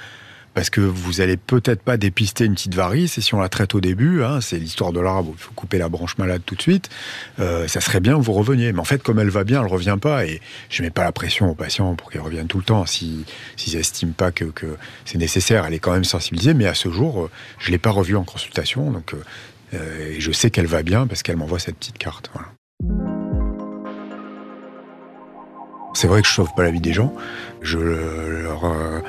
Parce 0.54 0.68
que 0.68 0.82
vous 0.82 1.22
allez 1.22 1.38
peut-être 1.38 1.80
pas 1.80 1.96
dépister 1.96 2.44
une 2.44 2.54
petite 2.54 2.74
varice, 2.74 3.16
et 3.16 3.22
si 3.22 3.34
on 3.34 3.40
la 3.40 3.48
traite 3.48 3.74
au 3.74 3.80
début, 3.80 4.22
hein, 4.22 4.42
c'est 4.42 4.58
l'histoire 4.58 4.92
de 4.92 5.00
l'arbre, 5.00 5.32
il 5.34 5.40
faut 5.42 5.54
couper 5.54 5.78
la 5.78 5.88
branche 5.88 6.18
malade 6.18 6.42
tout 6.44 6.54
de 6.54 6.60
suite, 6.60 6.90
euh, 7.40 7.66
ça 7.68 7.80
serait 7.80 8.00
bien 8.00 8.18
que 8.18 8.22
vous 8.22 8.34
reveniez. 8.34 8.72
Mais 8.72 8.78
en 8.78 8.84
fait, 8.84 9.02
comme 9.02 9.18
elle 9.18 9.30
va 9.30 9.44
bien, 9.44 9.62
elle 9.62 9.66
revient 9.66 9.96
pas, 9.98 10.26
et 10.26 10.42
je 10.68 10.82
mets 10.82 10.90
pas 10.90 11.04
la 11.04 11.12
pression 11.12 11.50
aux 11.50 11.54
patients 11.54 11.94
pour 11.94 12.10
qu'ils 12.10 12.20
reviennent 12.20 12.48
tout 12.48 12.58
le 12.58 12.64
temps, 12.64 12.84
s'ils 12.84 13.24
si, 13.56 13.74
n'estiment 13.74 14.12
pas 14.12 14.30
que, 14.30 14.52
c'est 15.06 15.16
nécessaire, 15.16 15.64
elle 15.64 15.72
est 15.72 15.78
quand 15.78 15.92
même 15.92 16.04
sensibilisée, 16.04 16.52
mais 16.52 16.66
à 16.66 16.74
ce 16.74 16.90
jour, 16.90 17.30
je 17.58 17.70
l'ai 17.70 17.78
pas 17.78 17.90
revue 17.90 18.16
en 18.16 18.24
consultation, 18.24 18.90
donc 18.90 19.14
euh, 19.72 20.14
je 20.18 20.32
sais 20.32 20.50
qu'elle 20.50 20.66
va 20.66 20.82
bien 20.82 21.06
parce 21.06 21.22
qu'elle 21.22 21.36
m'envoie 21.36 21.60
cette 21.60 21.76
petite 21.76 21.96
carte. 21.96 22.30
C'est 25.94 26.08
vrai 26.08 26.22
que 26.22 26.28
je 26.28 26.32
sauve 26.32 26.50
pas 26.56 26.62
la 26.62 26.70
vie 26.70 26.80
des 26.80 26.92
gens. 26.92 27.12
Je 27.60 27.78
leur 27.78 28.64
euh, 28.64 29.00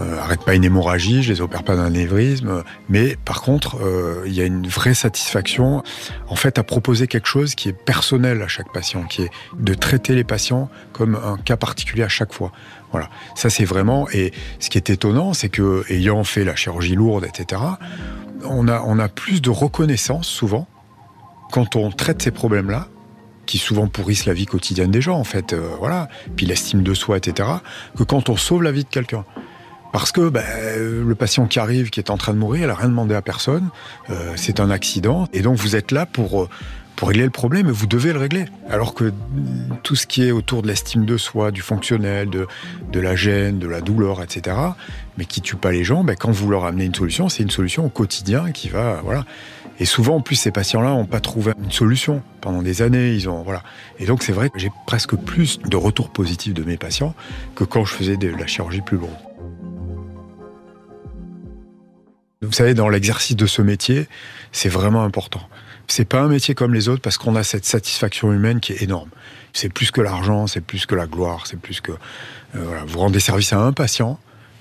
euh, 0.00 0.18
arrête 0.18 0.44
pas 0.44 0.54
une 0.54 0.64
hémorragie, 0.64 1.22
je 1.22 1.32
les 1.32 1.40
opère 1.40 1.64
pas 1.64 1.74
d'un 1.74 1.86
anévrisme, 1.86 2.62
mais 2.88 3.16
par 3.24 3.42
contre, 3.42 3.78
euh, 3.82 4.22
il 4.26 4.32
y 4.32 4.40
a 4.40 4.44
une 4.44 4.68
vraie 4.68 4.94
satisfaction 4.94 5.82
en 6.28 6.36
fait 6.36 6.58
à 6.58 6.62
proposer 6.62 7.08
quelque 7.08 7.26
chose 7.26 7.56
qui 7.56 7.68
est 7.68 7.72
personnel 7.72 8.42
à 8.42 8.48
chaque 8.48 8.72
patient, 8.72 9.04
qui 9.04 9.22
est 9.22 9.30
de 9.58 9.74
traiter 9.74 10.14
les 10.14 10.22
patients 10.22 10.70
comme 10.92 11.16
un 11.16 11.36
cas 11.36 11.56
particulier 11.56 12.04
à 12.04 12.08
chaque 12.08 12.32
fois. 12.32 12.52
Voilà, 12.92 13.08
ça 13.34 13.50
c'est 13.50 13.64
vraiment 13.64 14.08
et 14.10 14.32
ce 14.60 14.70
qui 14.70 14.78
est 14.78 14.90
étonnant, 14.90 15.32
c'est 15.32 15.48
que 15.48 15.84
ayant 15.90 16.22
fait 16.22 16.44
la 16.44 16.54
chirurgie 16.54 16.94
lourde, 16.94 17.24
etc., 17.24 17.60
on 18.44 18.68
a 18.68 18.82
on 18.86 19.00
a 19.00 19.08
plus 19.08 19.42
de 19.42 19.50
reconnaissance 19.50 20.28
souvent 20.28 20.68
quand 21.50 21.74
on 21.74 21.90
traite 21.90 22.22
ces 22.22 22.30
problèmes-là 22.30 22.86
qui 23.48 23.56
souvent 23.56 23.88
pourrissent 23.88 24.26
la 24.26 24.34
vie 24.34 24.44
quotidienne 24.44 24.90
des 24.90 25.00
gens, 25.00 25.18
en 25.18 25.24
fait, 25.24 25.54
euh, 25.54 25.70
voilà, 25.78 26.08
puis 26.36 26.44
l'estime 26.44 26.82
de 26.82 26.92
soi, 26.92 27.16
etc., 27.16 27.48
que 27.96 28.04
quand 28.04 28.28
on 28.28 28.36
sauve 28.36 28.62
la 28.62 28.70
vie 28.70 28.84
de 28.84 28.88
quelqu'un. 28.88 29.24
Parce 29.90 30.12
que 30.12 30.28
ben, 30.28 30.44
le 30.76 31.14
patient 31.14 31.46
qui 31.46 31.58
arrive, 31.58 31.88
qui 31.88 31.98
est 31.98 32.10
en 32.10 32.18
train 32.18 32.34
de 32.34 32.38
mourir, 32.38 32.64
il 32.64 32.66
n'a 32.66 32.74
rien 32.74 32.90
demandé 32.90 33.14
à 33.14 33.22
personne, 33.22 33.70
euh, 34.10 34.34
c'est 34.36 34.60
un 34.60 34.70
accident, 34.70 35.28
et 35.32 35.40
donc 35.40 35.56
vous 35.56 35.76
êtes 35.76 35.92
là 35.92 36.04
pour, 36.04 36.42
euh, 36.42 36.48
pour 36.94 37.08
régler 37.08 37.24
le 37.24 37.30
problème, 37.30 37.68
et 37.68 37.72
vous 37.72 37.86
devez 37.86 38.12
le 38.12 38.18
régler. 38.18 38.44
Alors 38.68 38.92
que 38.92 39.14
tout 39.82 39.96
ce 39.96 40.06
qui 40.06 40.24
est 40.24 40.30
autour 40.30 40.60
de 40.60 40.68
l'estime 40.68 41.06
de 41.06 41.16
soi, 41.16 41.50
du 41.50 41.62
fonctionnel, 41.62 42.28
de, 42.28 42.46
de 42.92 43.00
la 43.00 43.16
gêne, 43.16 43.58
de 43.58 43.66
la 43.66 43.80
douleur, 43.80 44.22
etc., 44.22 44.58
mais 45.16 45.24
qui 45.24 45.40
tue 45.40 45.56
pas 45.56 45.72
les 45.72 45.84
gens, 45.84 46.04
ben, 46.04 46.16
quand 46.16 46.32
vous 46.32 46.50
leur 46.50 46.66
amenez 46.66 46.84
une 46.84 46.94
solution, 46.94 47.30
c'est 47.30 47.42
une 47.42 47.50
solution 47.50 47.86
au 47.86 47.88
quotidien 47.88 48.52
qui 48.52 48.68
va... 48.68 49.00
voilà. 49.02 49.24
Et 49.80 49.84
souvent, 49.84 50.16
en 50.16 50.20
plus, 50.20 50.36
ces 50.36 50.50
patients-là 50.50 50.90
n'ont 50.90 51.06
pas 51.06 51.20
trouvé 51.20 51.52
une 51.62 51.70
solution 51.70 52.22
pendant 52.40 52.62
des 52.62 52.82
années. 52.82 53.12
Ils 53.12 53.28
ont, 53.28 53.42
voilà. 53.42 53.62
Et 53.98 54.06
donc, 54.06 54.22
c'est 54.22 54.32
vrai 54.32 54.50
que 54.50 54.58
j'ai 54.58 54.70
presque 54.86 55.14
plus 55.14 55.60
de 55.60 55.76
retours 55.76 56.10
positifs 56.10 56.54
de 56.54 56.64
mes 56.64 56.76
patients 56.76 57.14
que 57.54 57.64
quand 57.64 57.84
je 57.84 57.94
faisais 57.94 58.16
de 58.16 58.28
la 58.28 58.46
chirurgie 58.46 58.80
plus 58.80 58.96
lourde. 58.96 59.12
Vous 62.42 62.52
savez, 62.52 62.74
dans 62.74 62.88
l'exercice 62.88 63.36
de 63.36 63.46
ce 63.46 63.62
métier, 63.62 64.08
c'est 64.52 64.68
vraiment 64.68 65.02
important. 65.02 65.40
C'est 65.88 66.04
pas 66.04 66.20
un 66.20 66.28
métier 66.28 66.54
comme 66.54 66.74
les 66.74 66.88
autres 66.88 67.02
parce 67.02 67.18
qu'on 67.18 67.34
a 67.34 67.42
cette 67.42 67.64
satisfaction 67.64 68.32
humaine 68.32 68.60
qui 68.60 68.72
est 68.72 68.82
énorme. 68.82 69.10
C'est 69.52 69.72
plus 69.72 69.90
que 69.90 70.00
l'argent, 70.00 70.46
c'est 70.46 70.60
plus 70.60 70.86
que 70.86 70.94
la 70.94 71.06
gloire, 71.06 71.46
c'est 71.46 71.58
plus 71.58 71.80
que 71.80 71.92
euh, 72.54 72.80
vous 72.86 72.98
rendez 72.98 73.20
service 73.20 73.52
à 73.52 73.60
un 73.60 73.72
patient. 73.72 74.20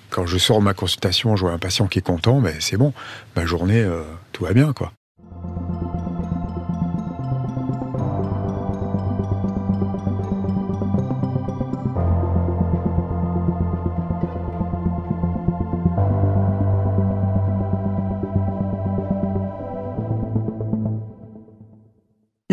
Quand 0.09 0.25
je 0.25 0.37
sors 0.37 0.59
de 0.59 0.63
ma 0.63 0.73
consultation, 0.73 1.35
je 1.35 1.41
vois 1.41 1.51
un 1.51 1.59
patient 1.59 1.87
qui 1.87 1.99
est 1.99 2.01
content, 2.03 2.39
ben 2.39 2.55
c'est 2.59 2.77
bon, 2.77 2.93
ma 3.35 3.45
journée, 3.45 3.81
euh, 3.81 4.03
tout 4.31 4.45
va 4.45 4.53
bien, 4.53 4.73
quoi. 4.73 4.93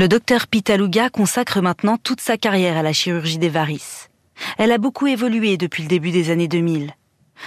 Le 0.04 0.08
docteur 0.08 0.48
Pitaluga 0.48 1.08
consacre 1.08 1.62
maintenant 1.62 1.96
toute 1.96 2.20
sa 2.20 2.36
carrière 2.36 2.76
à 2.76 2.82
la 2.82 2.92
chirurgie 2.92 3.38
des 3.38 3.48
varices. 3.48 4.10
Elle 4.58 4.70
a 4.70 4.76
beaucoup 4.76 5.06
évolué 5.06 5.56
depuis 5.56 5.82
le 5.82 5.88
début 5.88 6.10
des 6.10 6.28
années 6.28 6.46
2000. 6.46 6.92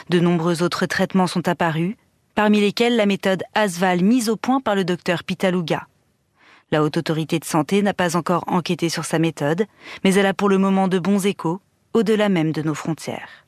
De 0.09 0.19
nombreux 0.19 0.63
autres 0.63 0.87
traitements 0.87 1.27
sont 1.27 1.47
apparus, 1.47 1.93
parmi 2.33 2.59
lesquels 2.59 2.95
la 2.95 3.05
méthode 3.05 3.43
ASVAL 3.53 4.01
mise 4.01 4.27
au 4.27 4.37
point 4.37 4.59
par 4.59 4.73
le 4.73 4.85
docteur 4.85 5.23
Pitaluga. 5.23 5.85
La 6.71 6.81
haute 6.81 6.97
autorité 6.97 7.37
de 7.37 7.45
santé 7.45 7.83
n'a 7.83 7.93
pas 7.93 8.15
encore 8.15 8.43
enquêté 8.47 8.89
sur 8.89 9.05
sa 9.05 9.19
méthode, 9.19 9.67
mais 10.03 10.15
elle 10.15 10.25
a 10.25 10.33
pour 10.33 10.49
le 10.49 10.57
moment 10.57 10.87
de 10.87 10.97
bons 10.97 11.27
échos, 11.27 11.61
au-delà 11.93 12.27
même 12.27 12.53
de 12.53 12.63
nos 12.63 12.73
frontières. 12.73 13.45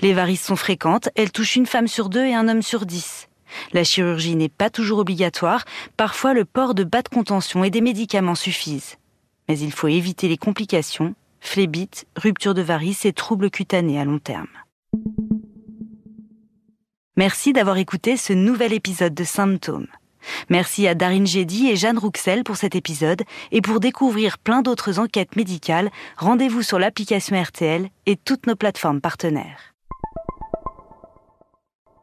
Les 0.00 0.14
varices 0.14 0.44
sont 0.44 0.56
fréquentes, 0.56 1.10
elles 1.14 1.30
touchent 1.30 1.54
une 1.54 1.66
femme 1.66 1.86
sur 1.86 2.08
deux 2.08 2.24
et 2.24 2.34
un 2.34 2.48
homme 2.48 2.62
sur 2.62 2.86
dix. 2.86 3.28
La 3.72 3.84
chirurgie 3.84 4.36
n'est 4.36 4.48
pas 4.48 4.70
toujours 4.70 4.98
obligatoire, 4.98 5.64
parfois 5.96 6.34
le 6.34 6.44
port 6.44 6.74
de 6.74 6.84
bas 6.84 7.02
de 7.02 7.08
contention 7.08 7.64
et 7.64 7.70
des 7.70 7.80
médicaments 7.80 8.34
suffisent. 8.34 8.96
Mais 9.48 9.58
il 9.58 9.72
faut 9.72 9.88
éviter 9.88 10.28
les 10.28 10.38
complications, 10.38 11.14
phlébites, 11.40 12.06
rupture 12.16 12.54
de 12.54 12.62
varices 12.62 13.04
et 13.04 13.12
troubles 13.12 13.50
cutanés 13.50 14.00
à 14.00 14.04
long 14.04 14.18
terme. 14.18 14.46
Merci 17.16 17.52
d'avoir 17.52 17.76
écouté 17.76 18.16
ce 18.16 18.32
nouvel 18.32 18.72
épisode 18.72 19.14
de 19.14 19.24
Symptômes. 19.24 19.88
Merci 20.48 20.86
à 20.86 20.94
Darine 20.94 21.26
Jedi 21.26 21.68
et 21.68 21.76
Jeanne 21.76 21.98
Rouxel 21.98 22.44
pour 22.44 22.56
cet 22.56 22.74
épisode 22.74 23.22
et 23.50 23.60
pour 23.60 23.80
découvrir 23.80 24.38
plein 24.38 24.62
d'autres 24.62 24.98
enquêtes 24.98 25.36
médicales, 25.36 25.90
rendez-vous 26.16 26.62
sur 26.62 26.78
l'application 26.78 27.40
RTL 27.40 27.88
et 28.06 28.16
toutes 28.16 28.46
nos 28.46 28.56
plateformes 28.56 29.00
partenaires. 29.00 29.71